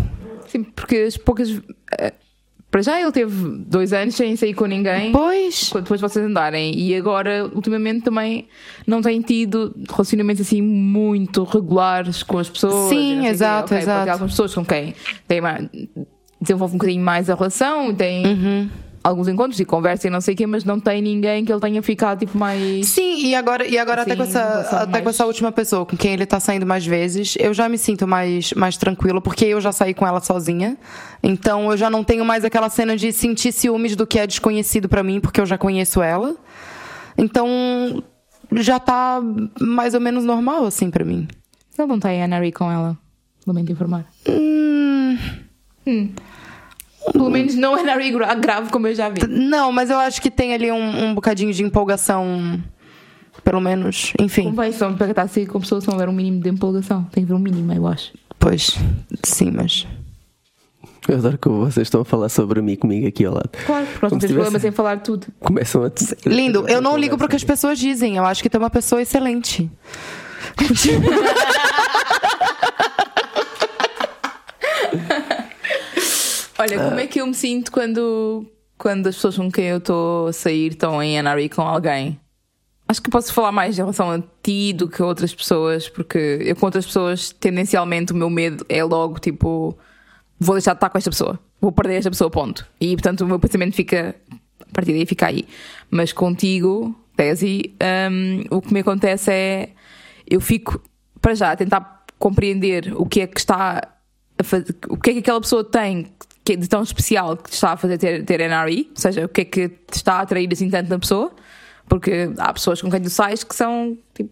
[0.49, 1.61] Sim, porque as poucas.
[1.99, 2.13] eh,
[2.71, 3.33] Para já ele teve
[3.67, 5.11] dois anos sem sair com ninguém.
[5.13, 5.71] Pois.
[5.75, 8.49] depois vocês andarem e agora ultimamente também
[8.87, 13.23] não tem tido relacionamentos assim muito regulares com as pessoas Sim, e não sei o
[13.23, 13.29] quê.
[13.29, 14.11] exato, pode ter exato.
[14.11, 14.95] algumas pessoas com quem
[15.27, 15.69] tem mais,
[16.41, 18.71] desenvolve um bocadinho mais a relação tem Uhum.
[19.09, 21.61] Alguns encontros e conversa e não sei o quê mas não tem ninguém que ele
[21.61, 24.99] tenha ficado tipo mais Sim, e agora, e agora até, Assim, com essa, relação até
[24.99, 27.79] com mais- essa última pessoa com quem ele tá saindo mais vezes, eu já me
[27.79, 30.77] sinto mais, mais tranquila, porque eu já saí com ela sozinha.
[31.23, 34.89] Então eu já não tenho mais aquela cena de sentir ciúmes do que é desconhecido
[34.89, 36.35] pra mim, porque eu já conheço ela.
[37.17, 38.03] Então
[38.53, 39.21] já tá
[39.61, 41.27] mais ou menos normal, assim, pra mim.
[41.79, 42.97] ele não tem a Nari com ela
[43.47, 44.05] lamento informar
[45.87, 46.11] Hum,
[47.13, 50.31] pelo menos não é gra- grave como eu já vi não, mas eu acho que
[50.31, 52.63] tem ali um, um bocadinho de empolgação,
[53.45, 54.13] pelo menos.
[54.21, 57.05] Enfim, só para estar a sair com pessoas se não houver um mínimo de empolgação
[57.05, 58.77] tem que haver um mínimo eu acho pois,
[59.25, 59.87] sim, mas.
[61.09, 63.51] Eu adoro que vocês estão a falar sobre mim comigo aqui ao lado.
[63.65, 66.19] claro porque nós não temos problemas em falar tudo Começam a dizer.
[66.27, 68.17] Lindo, eu não ligo pro que as pessoas dizem.
[68.17, 69.71] Eu acho que tu é uma pessoa excelente.
[76.59, 78.47] Olha, como é que eu me sinto quando,
[78.79, 82.19] quando as pessoas com quem eu estou a sair estão em NRE com alguém?
[82.89, 86.39] Acho que posso falar mais em relação a ti do que a outras pessoas, porque
[86.41, 89.77] eu com outras pessoas, tendencialmente, o meu medo é logo tipo:
[90.39, 92.67] vou deixar de estar com esta pessoa, vou perder esta pessoa, ponto.
[92.81, 94.15] E portanto o meu pensamento fica,
[94.61, 95.47] a partir daí fica aí.
[95.91, 97.75] Mas contigo, Tesi,
[98.11, 99.71] hum, o que me acontece é:
[100.27, 100.81] eu fico,
[101.21, 103.83] para já, a tentar compreender o que é que está
[104.39, 106.07] a fazer, o que é que aquela pessoa tem
[106.47, 109.25] que é de tão especial que te está a fazer ter, ter NRE, ou seja,
[109.25, 111.33] o que é que te está a atrair assim tanto na pessoa,
[111.89, 114.31] porque há pessoas com quem tu sais que são tipo,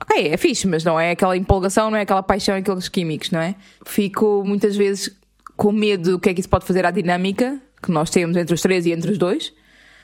[0.00, 3.38] ok, é fixe, mas não é aquela empolgação, não é aquela paixão, aqueles químicos, não
[3.38, 3.54] é?
[3.86, 5.16] Fico muitas vezes
[5.56, 8.52] com medo do que é que isso pode fazer à dinâmica que nós temos entre
[8.52, 9.52] os três e entre os dois,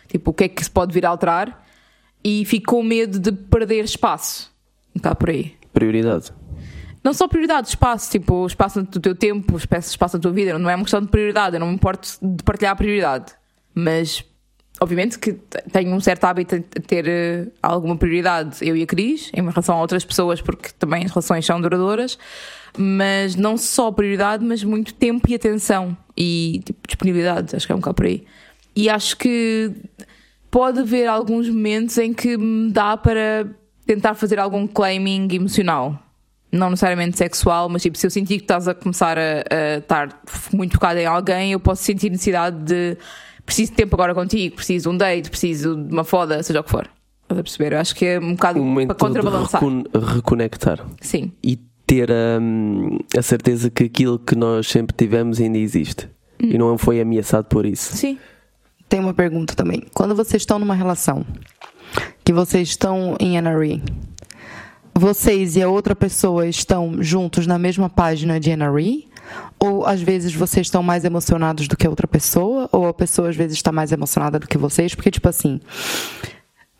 [0.06, 1.66] tipo, o que é que se pode vir a alterar,
[2.22, 4.52] e fico com medo de perder espaço,
[4.94, 5.54] bocado por aí.
[5.72, 6.32] Prioridade.
[7.02, 10.74] Não só prioridade, espaço, tipo, espaço do teu tempo, espaço da tua vida, não é
[10.74, 13.32] uma questão de prioridade, eu não me importo de partilhar a prioridade.
[13.74, 14.24] Mas,
[14.80, 15.32] obviamente, que
[15.72, 19.76] tenho um certo hábito de ter eh, alguma prioridade, eu e a Cris, em relação
[19.76, 22.18] a outras pessoas, porque também as relações são duradouras,
[22.76, 27.74] mas não só prioridade, mas muito tempo e atenção e tipo, disponibilidade, acho que é
[27.74, 28.24] um bocado por aí.
[28.76, 29.72] E acho que
[30.50, 33.46] pode haver alguns momentos em que me dá para
[33.86, 35.98] tentar fazer algum claiming emocional.
[36.52, 40.20] Não necessariamente sexual, mas tipo, se eu sentir que estás a começar a, a estar
[40.52, 42.96] muito focada em alguém, eu posso sentir necessidade de
[43.46, 46.64] preciso de tempo agora contigo, preciso de um date, preciso de uma foda, seja o
[46.64, 46.88] que for.
[47.22, 47.72] Estás a perceber?
[47.74, 49.60] Eu acho que é um bocado Um momento para de contrabalançar.
[49.60, 49.84] recon-
[50.14, 50.84] reconectar.
[51.00, 51.30] Sim.
[51.42, 52.08] E ter
[52.40, 56.08] hum, a certeza que aquilo que nós sempre tivemos ainda existe.
[56.40, 57.96] E não foi ameaçado por isso.
[57.96, 58.18] Sim.
[58.88, 59.84] Tem uma pergunta também.
[59.94, 61.24] Quando vocês estão numa relação,
[62.24, 63.82] que vocês estão em NRE,
[65.00, 69.08] vocês e a outra pessoa estão juntos na mesma página de NRE?
[69.58, 72.68] Ou às vezes vocês estão mais emocionados do que a outra pessoa?
[72.70, 74.94] Ou a pessoa às vezes está mais emocionada do que vocês?
[74.94, 75.58] Porque, tipo assim,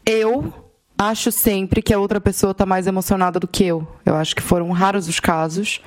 [0.04, 0.52] eu
[0.98, 3.88] acho sempre que a outra pessoa está mais emocionada do que eu.
[4.04, 5.80] Eu acho que foram raros os casos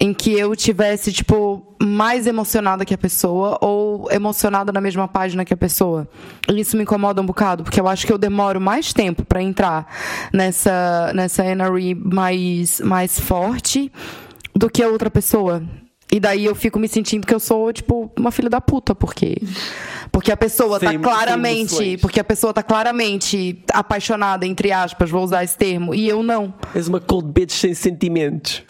[0.00, 5.44] em que eu tivesse, tipo, mais emocionada que a pessoa ou emocionada na mesma página
[5.44, 6.08] que a pessoa.
[6.48, 9.42] E isso me incomoda um bocado, porque eu acho que eu demoro mais tempo para
[9.42, 9.86] entrar
[10.32, 13.90] nessa, nessa NRE mais, mais forte
[14.54, 15.62] do que a outra pessoa.
[16.10, 19.36] E daí eu fico me sentindo que eu sou, tipo, uma filha da puta, porque.
[20.10, 21.98] Porque a pessoa Sem- tá claramente.
[21.98, 26.54] Porque a pessoa tá claramente apaixonada, entre aspas, vou usar esse termo, e eu não.
[26.74, 28.62] És uma cold bitch sem sentimentos.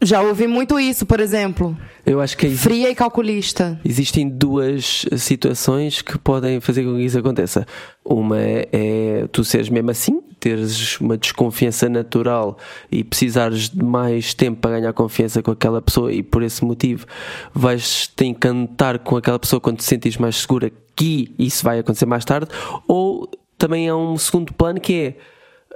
[0.00, 1.76] Já ouvi muito isso, por exemplo.
[2.06, 3.80] Eu acho que é Fria e calculista.
[3.84, 7.66] Existem duas situações que podem fazer com que isso aconteça.
[8.04, 12.56] Uma é, é tu seres mesmo assim, teres uma desconfiança natural
[12.90, 17.04] e precisares de mais tempo para ganhar confiança com aquela pessoa e por esse motivo
[17.52, 22.06] vais te encantar com aquela pessoa quando te sentires mais segura que isso vai acontecer
[22.06, 22.48] mais tarde.
[22.86, 25.16] Ou também há um segundo plano que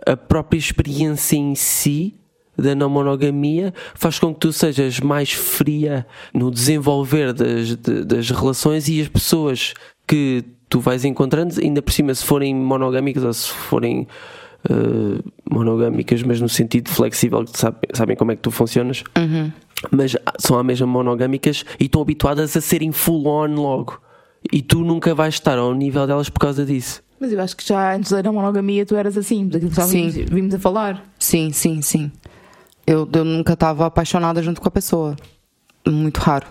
[0.07, 2.15] é a própria experiência em si
[2.63, 8.31] da não monogamia faz com que tu sejas mais fria no desenvolver das, de, das
[8.31, 9.75] relações e as pessoas
[10.07, 14.07] que tu vais encontrando, ainda por cima, se forem monogâmicas ou se forem
[14.71, 19.53] uh, monogâmicas, mas no sentido flexível, sabem, sabem como é que tu funcionas, uhum.
[19.91, 24.01] mas são a mesma monogâmicas e estão habituadas a serem full on logo.
[24.51, 27.03] E tu nunca vais estar ao nível delas por causa disso.
[27.21, 30.15] Mas eu acho que já antes da monogamia tu eras assim, daquilo que já vimos,
[30.15, 31.05] vimos a falar.
[31.19, 32.11] Sim, sim, sim.
[32.87, 35.17] Eu, eu nunca estava apaixonada junto com a pessoa.
[35.87, 36.47] Muito raro.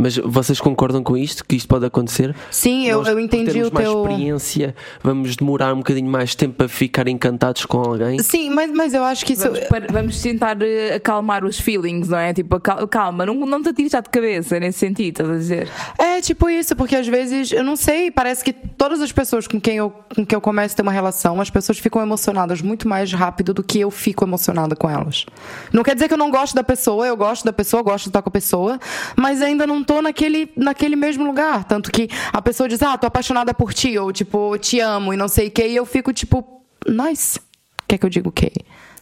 [0.00, 1.44] Mas vocês concordam com isto?
[1.44, 2.34] Que isto pode acontecer?
[2.50, 4.02] Sim, eu, Nós, eu entendi o mais teu.
[4.02, 8.18] experiência, vamos demorar um bocadinho mais tempo para ficar encantados com alguém?
[8.20, 9.44] Sim, mas, mas eu acho que isso.
[9.44, 12.32] Vamos, para, vamos tentar eh, acalmar os feelings, não é?
[12.32, 12.58] Tipo,
[12.88, 15.68] calma, não, não te atires já de cabeça nesse sentido, estás a dizer?
[15.98, 19.60] É, tipo isso, porque às vezes, eu não sei, parece que todas as pessoas com
[19.60, 22.88] quem eu, com quem eu começo a ter uma relação, as pessoas ficam emocionadas muito
[22.88, 25.26] mais rápido do que eu fico emocionada com elas.
[25.72, 28.10] Não quer dizer que eu não gosto da pessoa, eu gosto da pessoa, gosto de
[28.10, 28.78] estar com a pessoa,
[29.16, 31.64] mas ainda não tô naquele naquele mesmo lugar.
[31.64, 35.16] Tanto que a pessoa diz, ah, tô apaixonada por ti, ou tipo, te amo e
[35.16, 37.40] não sei o que, e eu fico tipo, nice.
[37.88, 38.52] Quer que eu diga o quê?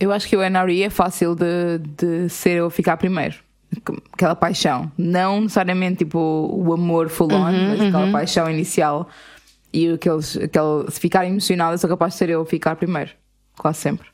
[0.00, 3.34] Eu acho que o NRE é fácil de, de ser ou ficar primeiro.
[4.14, 4.90] Aquela paixão.
[4.96, 8.12] Não necessariamente tipo o amor full on, uhum, mas aquela uhum.
[8.12, 9.10] paixão inicial.
[9.70, 13.10] E aqueles, aquele, se ficarem emocionados, sou capaz de ser eu ficar primeiro.
[13.58, 14.08] Quase sempre.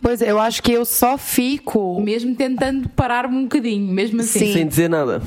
[0.00, 2.00] Pois eu acho que eu só fico.
[2.00, 4.38] Mesmo tentando parar-me um bocadinho, mesmo assim.
[4.38, 4.52] Sim.
[4.54, 5.20] Sem dizer nada.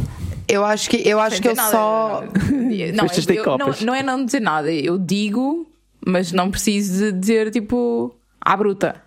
[0.51, 1.71] Eu acho que eu acho que eu nada.
[1.71, 2.23] só.
[2.51, 4.71] Não, eu, eu, não, não é não dizer nada.
[4.71, 5.65] Eu digo,
[6.05, 9.01] mas não preciso dizer tipo à bruta.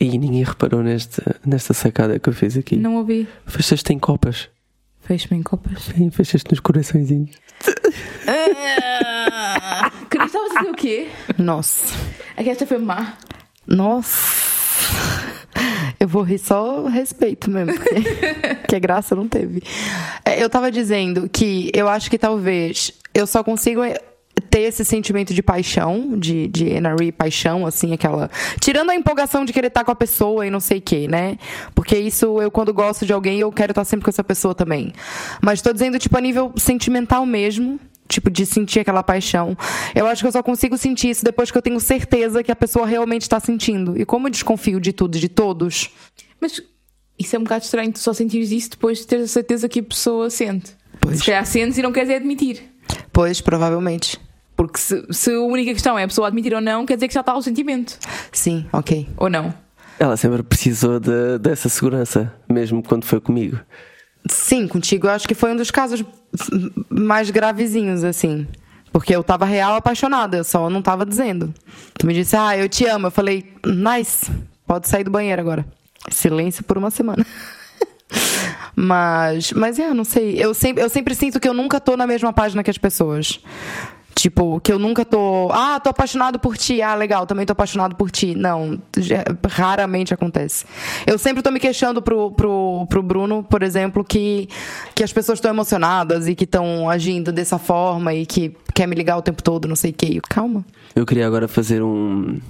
[0.00, 2.76] E ninguém reparou nesta, nesta sacada que eu fiz aqui.
[2.76, 3.28] Não ouvi.
[3.46, 4.48] Fechaste em copas.
[5.00, 5.82] Fecho-me em copas?
[5.82, 7.36] Sim, fechaste nos coraçõezinhos.
[8.26, 11.08] Ah, Queria estavas a dizer o quê?
[11.36, 11.94] Nossa.
[12.36, 13.18] É que esta foi má.
[13.66, 14.53] Nossa.
[15.98, 17.94] Eu vou rir só respeito mesmo, porque
[18.68, 19.62] que graça não teve.
[20.24, 23.82] É, eu tava dizendo que eu acho que talvez eu só consigo
[24.50, 28.30] ter esse sentimento de paixão, de, de NRE, paixão, assim, aquela.
[28.60, 31.38] Tirando a empolgação de querer estar com a pessoa e não sei o quê, né?
[31.74, 34.92] Porque isso, eu, quando gosto de alguém, eu quero estar sempre com essa pessoa também.
[35.40, 37.78] Mas tô dizendo, tipo, a nível sentimental mesmo
[38.08, 39.56] tipo, de sentir aquela paixão.
[39.94, 42.56] Eu acho que eu só consigo sentir isso depois que eu tenho certeza que a
[42.56, 43.98] pessoa realmente está sentindo.
[43.98, 45.90] E como eu desconfio de tudo, de todos.
[46.40, 46.60] Mas
[47.18, 49.80] isso é um bocado estranho, tu só sentires isso depois de ter a certeza que
[49.80, 50.72] a pessoa sente.
[51.00, 51.18] Pois.
[51.18, 52.62] Se calhar sentes e não queres é admitir.
[53.12, 54.20] Pois, provavelmente.
[54.56, 57.14] Porque se, se a única questão é a pessoa admitir ou não, quer dizer que
[57.14, 57.98] já está o sentimento.
[58.30, 59.08] Sim, ok.
[59.16, 59.52] Ou não?
[59.98, 63.58] Ela sempre precisou de, dessa segurança, mesmo quando foi comigo.
[64.30, 66.04] Sim, contigo eu acho que foi um dos casos
[66.88, 68.46] mais gravezinhos, assim.
[68.92, 71.52] Porque eu tava real apaixonada, eu só não tava dizendo.
[71.98, 73.08] Tu me disse, ah, eu te amo.
[73.08, 74.30] Eu falei, nice,
[74.66, 75.66] pode sair do banheiro agora.
[76.10, 77.26] Silêncio por uma semana.
[78.76, 80.36] mas, mas é, não sei.
[80.38, 83.40] Eu sempre, eu sempre sinto que eu nunca tô na mesma página que as pessoas.
[84.14, 85.50] Tipo, que eu nunca tô.
[85.50, 86.80] Ah, tô apaixonado por ti.
[86.80, 88.34] Ah, legal, também tô apaixonado por ti.
[88.34, 88.80] Não,
[89.48, 90.64] raramente acontece.
[91.06, 94.48] Eu sempre tô me queixando pro, pro, pro Bruno, por exemplo, que,
[94.94, 98.94] que as pessoas estão emocionadas e que estão agindo dessa forma e que quer me
[98.94, 100.20] ligar o tempo todo, não sei o quê.
[100.28, 100.64] Calma.
[100.94, 102.40] Eu queria agora fazer um,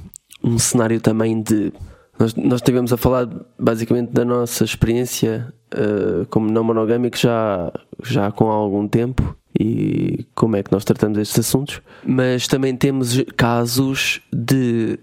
[0.43, 1.73] um cenário também de.
[2.19, 7.73] Nós, nós estivemos a falar basicamente da nossa experiência uh, como não monogâmico já,
[8.03, 13.23] já com algum tempo e como é que nós tratamos estes assuntos, mas também temos
[13.37, 14.99] casos de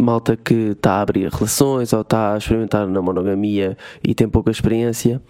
[0.00, 4.50] malta que está a abrir relações ou está a experimentar na monogamia e tem pouca
[4.50, 5.22] experiência,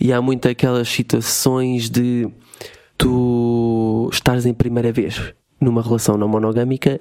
[0.00, 2.28] e há muito aquelas situações de
[2.96, 7.00] tu estares em primeira vez numa relação não monogâmica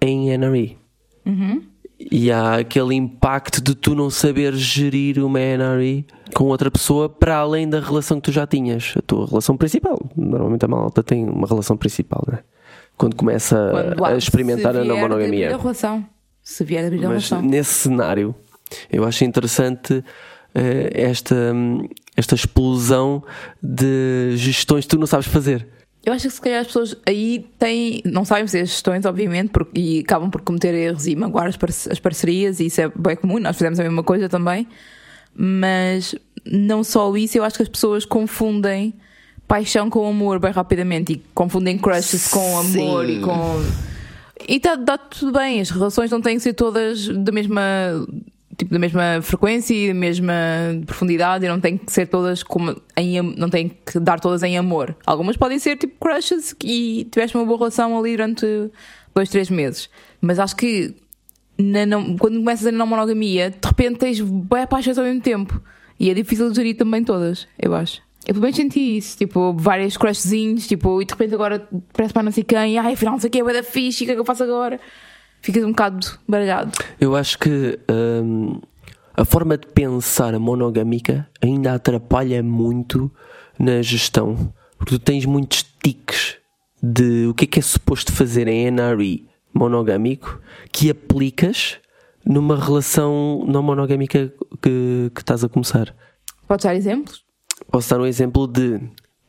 [0.00, 0.78] em NRE.
[1.26, 1.62] Uhum.
[1.98, 7.36] E há aquele impacto de tu não saber gerir uma NRE com outra pessoa para
[7.36, 9.98] além da relação que tu já tinhas, a tua relação principal.
[10.16, 12.42] Normalmente a malta tem uma relação principal, não é?
[12.96, 15.54] Quando começa Quando a experimentar a não monogamia.
[15.54, 16.04] A relação.
[16.42, 17.42] Se vier a abrir a Mas relação.
[17.42, 18.34] Nesse cenário,
[18.90, 20.04] eu acho interessante uh,
[20.92, 21.54] esta,
[22.16, 23.22] esta explosão
[23.62, 25.66] de gestões que tu não sabes fazer.
[26.04, 29.78] Eu acho que se calhar as pessoas aí têm, não sabem fazer gestões, obviamente, porque,
[29.78, 31.56] e acabam por cometer erros e magoar as,
[32.00, 34.66] parcerias, e isso é bem comum, nós fizemos a mesma coisa também.
[35.34, 36.14] Mas
[36.44, 38.94] não só isso, eu acho que as pessoas confundem
[39.46, 43.18] paixão com amor bem rapidamente e confundem crushes com amor Sim.
[43.18, 43.64] e com.
[44.46, 47.60] E tá, tá tudo bem, as relações não têm que ser todas da mesma.
[48.58, 50.34] Tipo, da mesma frequência e da mesma
[50.84, 54.58] profundidade e não têm que ser todas como em, não têm que dar todas em
[54.58, 54.96] amor.
[55.06, 58.44] Algumas podem ser tipo crushes e tiveste uma boa relação ali durante
[59.14, 59.88] dois, três meses.
[60.20, 60.92] Mas acho que
[61.56, 61.86] na
[62.18, 65.62] quando começas a não monogamia, de repente tens bem paixões ao mesmo tempo.
[65.98, 68.00] E é difícil de gerir também todas, eu acho.
[68.26, 72.30] Eu menos senti isso, tipo, várias crushzinhos, tipo, e de repente agora parece para não
[72.30, 74.20] sei quem, ai, afinal não sei o que, é da fixe, o que é que
[74.20, 74.78] eu faço agora?
[75.40, 76.72] Ficas um bocado baralhado.
[77.00, 78.60] Eu acho que hum,
[79.16, 83.10] a forma de pensar monogâmica ainda atrapalha muito
[83.58, 84.52] na gestão.
[84.76, 86.36] Porque tu tens muitos tiques
[86.82, 91.78] de o que é que é suposto fazer em NRE monogâmico que aplicas
[92.24, 94.32] numa relação não monogâmica
[94.62, 95.94] que, que estás a começar.
[96.46, 97.24] Podes dar exemplos?
[97.70, 98.80] Posso dar um exemplo de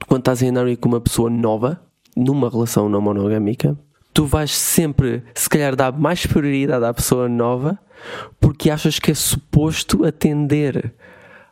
[0.07, 1.81] quando estás em NRE com uma pessoa nova,
[2.15, 3.77] numa relação não monogâmica,
[4.19, 7.79] tu vais sempre, se calhar, dar mais prioridade à pessoa nova
[8.37, 10.93] porque achas que é suposto atender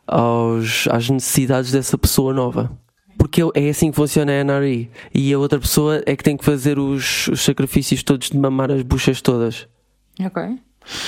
[0.06, 2.70] aos, às necessidades dessa pessoa nova.
[3.16, 4.90] Porque é assim que funciona a NRE.
[5.14, 8.70] E a outra pessoa é que tem que fazer os, os sacrifícios todos de mamar
[8.70, 9.66] as buchas todas
[10.20, 10.42] Ok.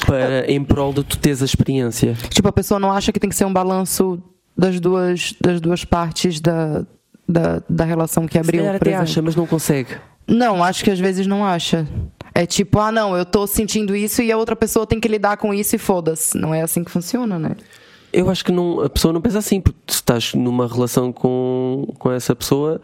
[0.07, 2.15] para, em prol de tu teres a experiência.
[2.31, 4.19] Tipo, a pessoa não acha que tem que ser um balanço
[4.57, 6.87] das duas, das duas partes da,
[7.29, 9.11] da, da relação que Se abriu, calhar por até exemplo.
[9.11, 9.91] acha, mas não consegue.
[10.31, 11.87] Não, acho que às vezes não acha.
[12.33, 15.37] É tipo, ah, não, eu tô sentindo isso e a outra pessoa tem que lidar
[15.37, 16.39] com isso e foda-se.
[16.39, 17.57] Não é assim que funciona, né?
[18.12, 21.87] Eu acho que não, a pessoa não pensa assim, porque se estás numa relação com,
[21.99, 22.81] com essa pessoa,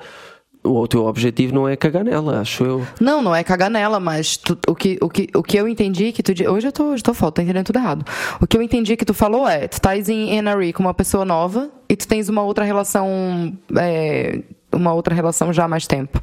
[0.62, 2.86] o, teu objetivo não é cagar nela, acho eu.
[3.00, 6.12] Não, não é cagar nela, mas tu- o, que, o, que, o que eu entendi
[6.12, 6.32] que tu.
[6.50, 8.04] Hoje eu tô, hoje tô foda, tô entendendo tudo errado.
[8.40, 11.24] O que eu entendi que tu falou é: tu estás em NRE com uma pessoa
[11.24, 13.56] nova e tu tens uma outra relação.
[13.76, 14.42] é,
[14.72, 16.22] uma outra relação já há mais tempo.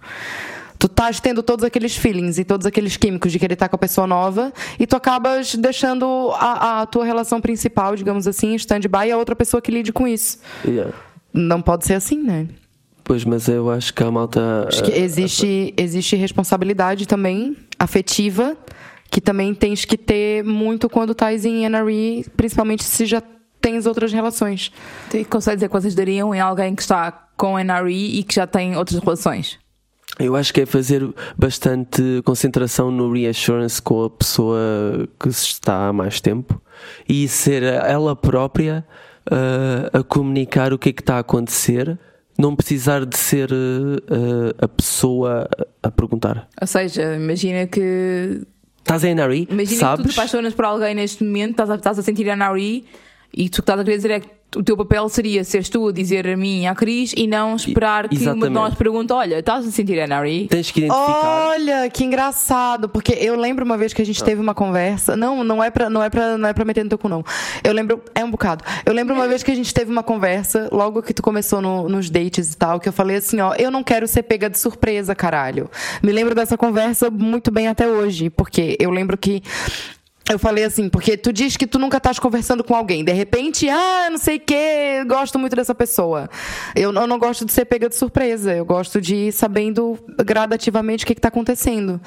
[0.84, 3.80] Tu estás tendo todos aqueles feelings e todos aqueles químicos de querer estar com a
[3.80, 9.08] pessoa nova e tu acabas deixando a, a tua relação principal, digamos assim, em stand-by
[9.08, 10.40] e a outra pessoa que lide com isso.
[10.66, 10.92] Yeah.
[11.34, 12.50] Não pode ser assim, né?
[13.02, 14.66] Pois, mas eu acho que a malta.
[14.68, 18.58] Acho que existe, existe responsabilidade também afetiva
[19.10, 23.24] que também tens que ter muito quando estás em NRE, principalmente se já
[23.62, 24.70] tens outras relações.
[25.08, 28.24] Então, e que conselhos é que vocês dariam em alguém que está com NRE e
[28.24, 29.63] que já tem outras relações?
[30.20, 31.08] Eu acho que é fazer
[31.38, 34.60] bastante concentração no reassurance com a pessoa
[35.20, 36.62] que se está há mais tempo
[37.10, 38.86] e ser ela própria
[39.32, 41.98] uh, a comunicar o que é que está a acontecer,
[42.38, 45.50] não precisar de ser uh, a pessoa
[45.82, 46.48] a perguntar.
[46.62, 48.42] Ou seja, imagina que
[48.80, 50.14] Estás em NRE, Imagina que tu sabes?
[50.14, 52.86] te apaixonas por alguém neste momento, estás a, estás a sentir a Nari
[53.36, 55.68] e tu o que estás a querer dizer é que o teu papel seria seres
[55.68, 58.50] tu a dizer a mim e à Cris e não esperar que uma de exatamente.
[58.54, 60.46] nós pergunte: Olha, estás a sentir a Nari?
[60.48, 61.48] Tens que identificar.
[61.50, 65.18] Olha, que engraçado, porque eu lembro uma vez que a gente teve uma conversa.
[65.18, 67.24] Não, não é pra, não é pra, não é pra meter no teu cu, não.
[67.64, 68.64] Eu lembro, é um bocado.
[68.86, 71.90] Eu lembro uma vez que a gente teve uma conversa, logo que tu começou no-
[71.90, 74.60] nos dates e tal, que eu falei assim, ó, eu não quero ser pega de
[74.60, 75.68] surpresa, caralho.
[76.04, 79.42] Me lembro dessa conversa muito bem até hoje, porque eu lembro que
[80.30, 83.04] eu falei assim, porque tu diz que tu nunca estás conversando com alguém.
[83.04, 86.30] De repente, ah, não sei o quê, gosto muito dessa pessoa.
[86.76, 88.54] Eu, eu não gosto de ser pega de surpresa.
[88.54, 92.00] Eu gosto de ir sabendo gradativamente o que está acontecendo.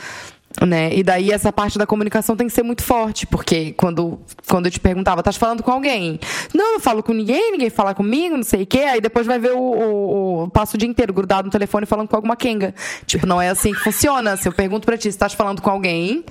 [0.67, 0.95] Né?
[0.95, 4.71] E daí essa parte da comunicação tem que ser muito forte, porque quando, quando eu
[4.71, 6.19] te perguntava, estás falando com alguém?
[6.55, 8.79] Não, não falo com ninguém, ninguém fala comigo, não sei o quê.
[8.79, 12.09] Aí depois vai ver o, o, o passo o dia inteiro grudado no telefone falando
[12.09, 12.75] com alguma quenga.
[13.05, 14.39] Tipo, não é assim que funciona.
[14.39, 16.25] Se eu pergunto pra ti estás falando com alguém,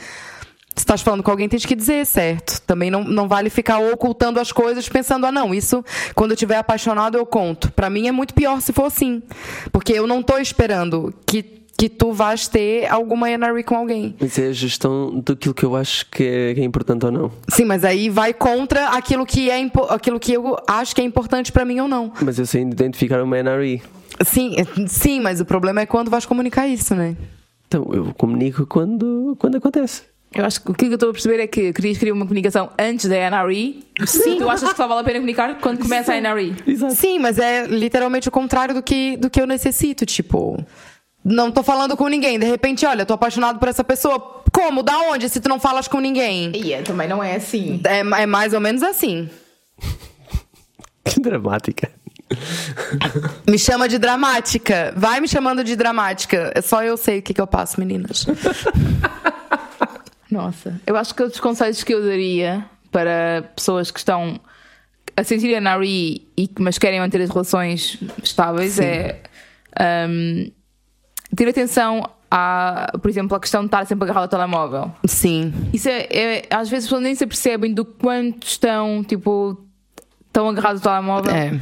[0.76, 2.62] se estás falando com alguém, tens que dizer, certo?
[2.62, 6.58] Também não, não vale ficar ocultando as coisas pensando, ah, não, isso, quando eu estiver
[6.58, 7.72] apaixonado, eu conto.
[7.72, 9.24] Pra mim é muito pior se for assim.
[9.72, 11.44] Porque eu não tô esperando que,
[11.78, 14.16] que tu vais ter alguma NRE com alguém.
[14.20, 17.32] Isso é a gestão daquilo que eu acho que é, que é importante ou não.
[17.48, 19.56] Sim, mas aí vai contra aquilo que, é,
[19.90, 22.12] aquilo que eu acho que é importante pra mim ou não.
[22.22, 23.82] Mas eu sei identificar uma NRE.
[24.26, 24.56] Sim,
[24.88, 27.16] sim, mas o problema é quando vais comunicar isso, né?
[27.68, 30.04] Então eu comunico quando, quando acontece.
[30.34, 32.70] Eu acho que o que eu estou a perceber é que querias criar uma comunicação
[32.78, 33.86] antes da NRE.
[34.06, 34.38] Sim.
[34.38, 36.56] Tu achas que só vale a pena comunicar quando começa a NRE?
[36.68, 36.94] Exato.
[36.94, 40.06] Sim, mas é literalmente o contrário do que, do que eu necessito.
[40.06, 40.62] Tipo,
[41.24, 42.38] não tô falando com ninguém.
[42.38, 44.44] De repente, olha, tô apaixonado por essa pessoa.
[44.52, 44.84] Como?
[44.84, 45.30] Da onde?
[45.30, 46.52] Se tu não falas com ninguém?
[46.54, 47.80] E é, também não é assim.
[47.86, 49.30] É, é mais ou menos assim.
[51.08, 51.92] Que dramática.
[53.48, 54.92] Me chama de dramática.
[54.98, 56.52] Vai me chamando de dramática.
[56.56, 58.26] É só eu sei o que, que eu passo, meninas.
[60.36, 64.40] Nossa, eu acho que outros conselhos que eu daria para pessoas que estão
[65.18, 69.22] a sentir NRE, e, mas querem manter as relações estáveis é
[70.10, 70.52] um,
[71.36, 74.92] ter atenção à, por exemplo, à questão de estar sempre agarrado ao telemóvel.
[75.06, 75.54] Sim.
[75.74, 79.58] Isso é, é- às vezes as pessoas nem se apercebem do quanto estão, tipo,
[80.34, 81.34] tão agarrados ao telemóvel.
[81.34, 81.60] É.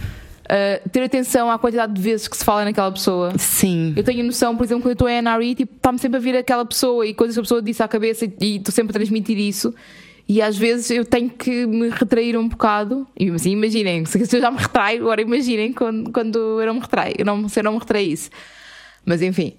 [0.53, 3.33] Uh, ter atenção à quantidade de vezes que se fala naquela pessoa.
[3.39, 3.91] Sim.
[3.97, 6.37] Eu tenho noção, por exemplo, quando eu estou em NRE, tipo, está-me sempre a vir
[6.37, 9.39] aquela pessoa e coisas que a pessoa disse à cabeça e estou sempre a transmitir
[9.39, 9.73] isso.
[10.29, 13.07] E às vezes eu tenho que me retrair um bocado.
[13.19, 16.81] E assim, imaginem, se eu já me retraio, agora imaginem quando, quando eu não me
[16.81, 18.29] retraio, eu não, se eu não me retraísse.
[19.03, 19.55] Mas enfim,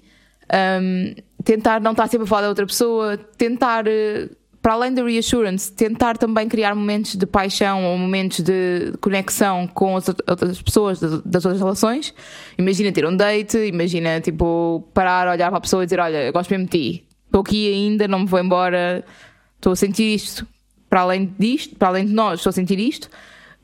[0.81, 4.29] hum, tentar não estar sempre a falar da outra pessoa, tentar, eh,
[4.65, 9.95] para além da reassurance, tentar também criar momentos de paixão ou momentos de conexão com
[9.95, 12.11] as outras pessoas das outras relações.
[12.57, 16.33] Imagina ter um date, imagina tipo parar, olhar para a pessoa e dizer: Olha, eu
[16.33, 19.05] gosto mesmo de ti, estou aqui ainda, não me vou embora,
[19.55, 20.47] estou a sentir isto.
[20.89, 23.07] Para além disto, para além de nós, estou a sentir isto,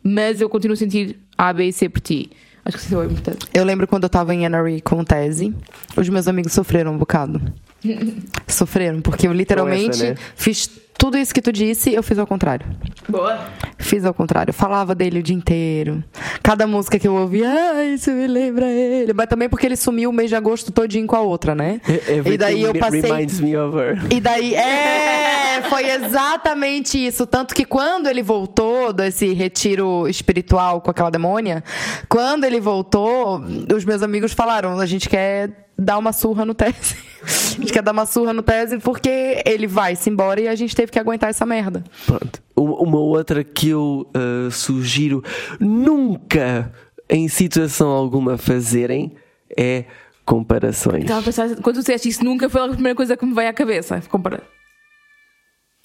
[0.03, 2.29] mas eu continuo a sentir A, B e C por ti.
[2.63, 3.47] Acho que isso é importante.
[3.55, 5.51] Eu lembro quando eu tava em NRE com tese,
[5.97, 7.41] os meus amigos sofreram um bocado.
[8.47, 10.15] Sofreram, porque eu literalmente essa, né?
[10.35, 10.69] fiz
[11.01, 12.63] tudo isso que tu disse, eu fiz ao contrário.
[13.09, 13.39] Boa.
[13.79, 14.53] Fiz ao contrário.
[14.53, 16.03] Falava dele o dia inteiro.
[16.43, 19.11] Cada música que eu ouvia, ah, isso me lembra ele.
[19.11, 21.81] Mas também porque ele sumiu o mês de agosto todinho com a outra, né?
[22.23, 23.01] E daí eu Everything passei.
[23.01, 23.97] reminds me of her.
[24.11, 27.25] E daí, é, foi exatamente isso.
[27.25, 31.63] Tanto que quando ele voltou desse retiro espiritual com aquela demônia,
[32.07, 33.41] quando ele voltou,
[33.75, 36.95] os meus amigos falaram: a gente quer dar uma surra no tese.
[37.23, 40.75] A gente quer dar uma surra no tese porque ele vai-se embora e a gente
[40.75, 41.83] teve que aguentar essa merda.
[42.05, 42.41] Pronto.
[42.55, 45.23] Uma outra que eu uh, sugiro
[45.59, 46.71] nunca,
[47.07, 49.15] em situação alguma, fazerem
[49.55, 49.85] é
[50.25, 51.03] comparações.
[51.03, 53.49] Estava a pensar, quando tu disseste isso, nunca foi a primeira coisa que me veio
[53.49, 54.01] à cabeça.
[54.09, 54.41] Compara.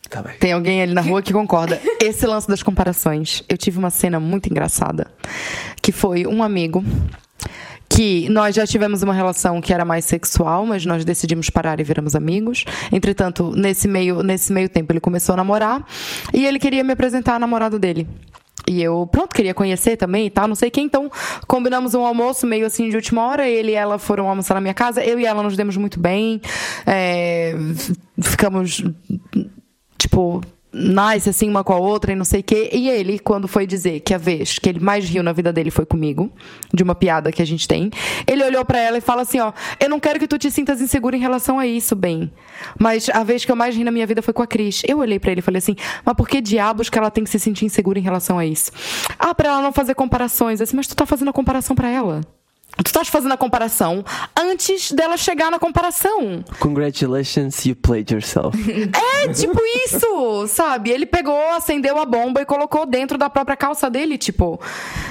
[0.08, 0.36] Tá bem.
[0.38, 1.80] Tem alguém ali na rua que concorda.
[2.00, 3.42] Esse lance das comparações.
[3.48, 5.10] Eu tive uma cena muito engraçada.
[5.82, 6.84] Que foi um amigo
[7.96, 11.82] que nós já tivemos uma relação que era mais sexual, mas nós decidimos parar e
[11.82, 12.66] viramos amigos.
[12.92, 15.82] Entretanto, nesse meio, nesse meio tempo, ele começou a namorar
[16.30, 18.06] e ele queria me apresentar a namorada dele.
[18.68, 20.84] E eu, pronto, queria conhecer também e tal, não sei quem.
[20.84, 21.10] Então,
[21.46, 23.48] combinamos um almoço meio assim de última hora.
[23.48, 25.02] Ele e ela foram almoçar na minha casa.
[25.02, 26.42] Eu e ela nos demos muito bem.
[26.86, 27.54] É,
[28.20, 28.84] ficamos
[29.96, 30.42] tipo,
[30.76, 32.68] nice, assim, uma com a outra e não sei o quê.
[32.72, 35.70] E ele, quando foi dizer que a vez que ele mais riu na vida dele
[35.70, 36.30] foi comigo,
[36.72, 37.90] de uma piada que a gente tem,
[38.26, 40.80] ele olhou pra ela e fala assim: Ó, eu não quero que tu te sintas
[40.80, 42.30] insegura em relação a isso, bem.
[42.78, 44.82] Mas a vez que eu mais ri na minha vida foi com a Cris.
[44.86, 47.30] Eu olhei pra ele e falei assim: Mas por que diabos que ela tem que
[47.30, 48.70] se sentir insegura em relação a isso?
[49.18, 50.60] Ah, pra ela não fazer comparações.
[50.60, 52.20] Assim, mas tu tá fazendo a comparação pra ela.
[52.82, 54.04] Tu estás fazendo a comparação
[54.38, 56.44] antes dela chegar na comparação.
[56.60, 58.56] Congratulations, you played yourself.
[59.24, 60.90] É, tipo isso, sabe?
[60.90, 64.60] Ele pegou, acendeu a bomba e colocou dentro da própria calça dele, tipo.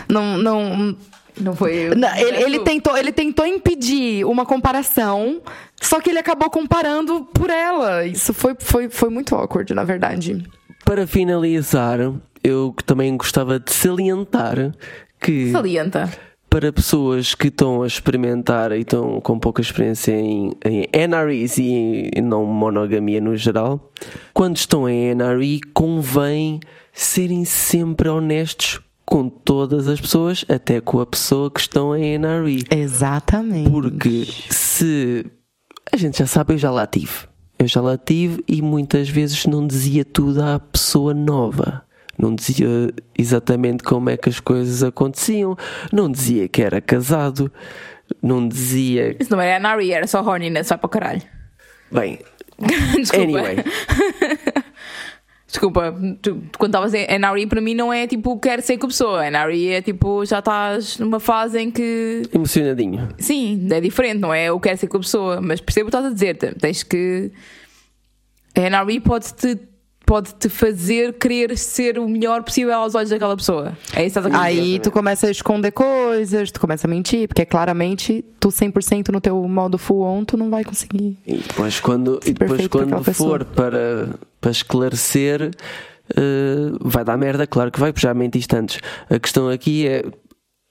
[0.07, 0.37] Não.
[0.37, 0.95] não
[1.41, 1.89] Não foi.
[1.95, 5.41] não, ele, ele tentou, ele tentou impedir uma comparação,
[5.81, 8.05] só que ele acabou comparando por ela.
[8.05, 10.41] Isso foi, foi, foi muito awkward, na verdade.
[10.85, 11.99] Para finalizar,
[12.43, 14.71] eu também gostava de salientar
[15.19, 16.09] que Salienta.
[16.55, 22.09] Para pessoas que estão a experimentar e estão com pouca experiência em, em NREs e
[22.15, 23.91] em não monogamia no geral,
[24.33, 26.61] quando estão em NRE, convém
[26.93, 32.63] serem sempre honestos com todas as pessoas, até com a pessoa que estão em NRE.
[32.71, 33.69] Exatamente.
[33.69, 35.25] Porque se
[35.91, 37.27] a gente já sabe, eu já lá tive.
[37.59, 41.84] Eu já lá tive e muitas vezes não dizia tudo à pessoa nova.
[42.17, 42.67] Não dizia
[43.17, 45.57] exatamente como é que as coisas aconteciam.
[45.91, 47.51] Não dizia que era casado.
[48.21, 49.15] Não dizia.
[49.19, 51.21] Isso não era Nari, era só horniness, vai para o caralho.
[51.91, 52.19] Bem,
[52.97, 53.23] Desculpa.
[53.23, 53.57] anyway.
[55.47, 58.89] Desculpa, tu, quando estavas em NRE, para mim não é tipo quero ser com a
[58.89, 59.29] pessoa.
[59.29, 63.07] NRE é tipo já estás numa fase em que Emocionadinho.
[63.17, 65.95] sim, é diferente, não é eu quero ser com a pessoa, mas percebo o que
[65.97, 66.35] estás a dizer.
[66.35, 67.31] te- Tens que.
[68.57, 69.57] A NRE pode-te
[70.05, 73.77] pode -te fazer querer ser o melhor possível aos olhos daquela pessoa.
[73.93, 76.89] É isso que estás a querer Aí tu começa a esconder coisas, tu começa a
[76.89, 81.17] mentir, porque claramente tu 100% no teu modo full on, tu não vai conseguir.
[81.25, 85.51] E depois quando, e depois quando for para, para esclarecer,
[86.09, 88.79] eh, vai dar merda, claro que vai, porque já mentiste antes.
[89.09, 90.03] A questão aqui é.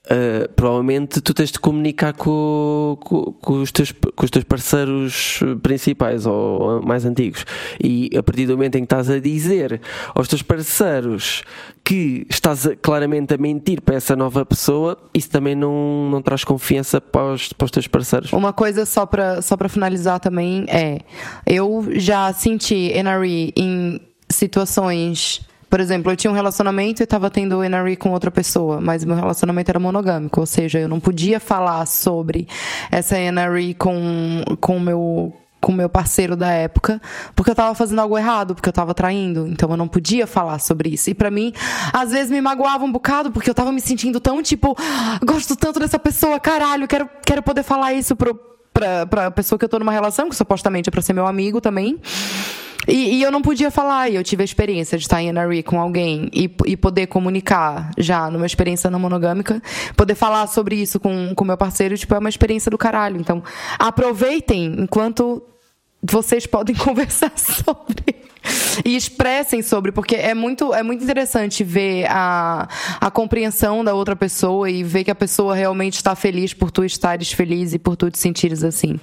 [0.07, 5.39] Eh, provavelmente tu tens de comunicar com, com, com os teus, com os teus parceiros
[5.61, 7.45] principais ou mais antigos.
[7.83, 9.81] E a partir do momento em que estás a dizer
[10.13, 11.43] aos teus parceiros
[11.83, 16.99] que estás claramente a mentir para essa nova pessoa isso também não, não traz confiança
[16.99, 18.33] para os, para os teus parceiros.
[18.33, 20.99] Uma coisa só pra, só finalizar também é:
[21.45, 27.63] eu já senti NRE em situações Por exemplo, eu tinha um relacionamento e tava tendo
[27.63, 31.85] NRE com outra pessoa, mas meu relacionamento era monogâmico, ou seja, eu não podia falar
[31.85, 32.47] sobre
[32.91, 35.33] essa NRE com com o meu
[35.65, 37.01] com o meu parceiro da época,
[37.35, 40.59] porque eu tava fazendo algo errado, porque eu tava traindo, então eu não podia falar
[40.59, 41.09] sobre isso.
[41.09, 41.51] E para mim,
[41.91, 44.77] às vezes me magoava um bocado, porque eu tava me sentindo tão tipo,
[45.25, 48.39] gosto tanto dessa pessoa, caralho, quero quero poder falar isso pro
[48.71, 51.59] pra, pra pessoa que eu tô numa relação, que supostamente é pra ser meu amigo
[51.59, 51.99] também.
[52.87, 55.63] E, e, eu não podia falar, e eu tive a experiência de estar em NRE
[55.63, 59.61] com alguém e, e poder comunicar já numa experiência não monogâmica,
[59.95, 63.19] poder falar sobre isso com o meu parceiro, tipo, é uma experiência do caralho.
[63.19, 63.43] Então,
[63.79, 65.43] aproveitem enquanto
[66.01, 68.25] vocês podem conversar sobre
[68.85, 72.67] e expressem sobre, porque é muito, é muito interessante ver a,
[72.99, 76.83] a compreensão da outra pessoa e ver que a pessoa realmente está feliz por tu
[76.83, 78.99] estares feliz e por tu te sentires assim.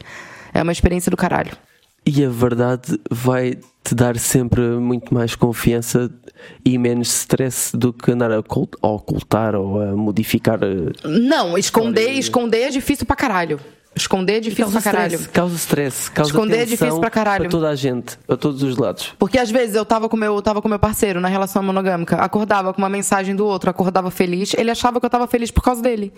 [0.55, 1.57] É uma experiência do caralho.
[2.05, 6.11] E a verdade vai te dar sempre muito mais confiança
[6.65, 10.59] e menos stress do que andar a ocultar ou a modificar.
[11.05, 13.61] Não, esconder, esconder é difícil pra caralho.
[13.95, 15.15] Esconder é difícil pra caralho.
[15.15, 17.43] Stress, causa stress, causa Esconder é difícil pra caralho.
[17.43, 19.13] Para toda a gente, para todos os lados.
[19.19, 22.17] Porque às vezes eu tava com meu, eu tava com meu parceiro na relação monogâmica,
[22.17, 25.63] acordava com uma mensagem do outro, acordava feliz, ele achava que eu tava feliz por
[25.63, 26.11] causa dele.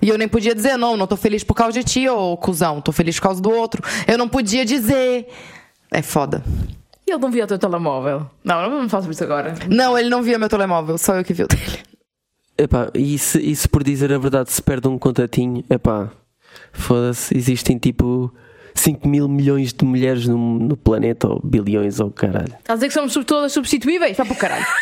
[0.00, 2.80] E eu nem podia dizer, não, não tô feliz por causa de ti, ô cuzão,
[2.80, 3.82] tô feliz por causa do outro.
[4.06, 5.28] Eu não podia dizer.
[5.90, 6.44] É foda.
[7.06, 8.30] E ele não via o teu telemóvel?
[8.44, 9.54] Não, não faço isso agora.
[9.68, 11.80] Não, ele não via meu telemóvel, só eu que vi o dele.
[12.58, 16.10] Epá, e se, e se por dizer a verdade se perde um contatinho, epá.
[16.76, 18.32] Foda-se, existem tipo
[18.74, 22.46] 5 mil milhões de mulheres no, no planeta, ou bilhões, ou caralho.
[22.58, 24.12] Estás a dizer que somos todas substituíveis?
[24.12, 24.66] Está para o caralho.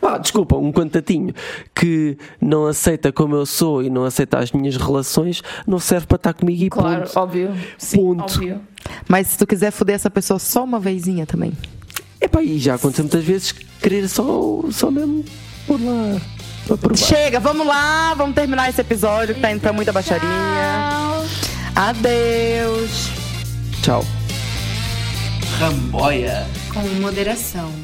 [0.00, 1.32] Pá, desculpa, um contatinho
[1.74, 6.16] que não aceita como eu sou e não aceita as minhas relações não serve para
[6.16, 7.18] estar comigo e claro, ponto.
[7.18, 7.54] óbvio.
[7.78, 8.22] Sim, Ponto.
[8.34, 8.60] óbvio.
[9.08, 11.52] Mas se tu quiser foder essa pessoa só uma vezinha também.
[12.20, 15.24] Epá, e já aconteceu muitas vezes querer só, só mesmo
[15.66, 16.20] por lá.
[16.94, 20.28] Chega, vamos lá, vamos terminar esse episódio que tá indo pra muita baixaria.
[21.74, 23.10] Adeus.
[23.82, 24.04] Tchau.
[25.58, 26.46] Ramboia.
[26.72, 27.83] Com moderação.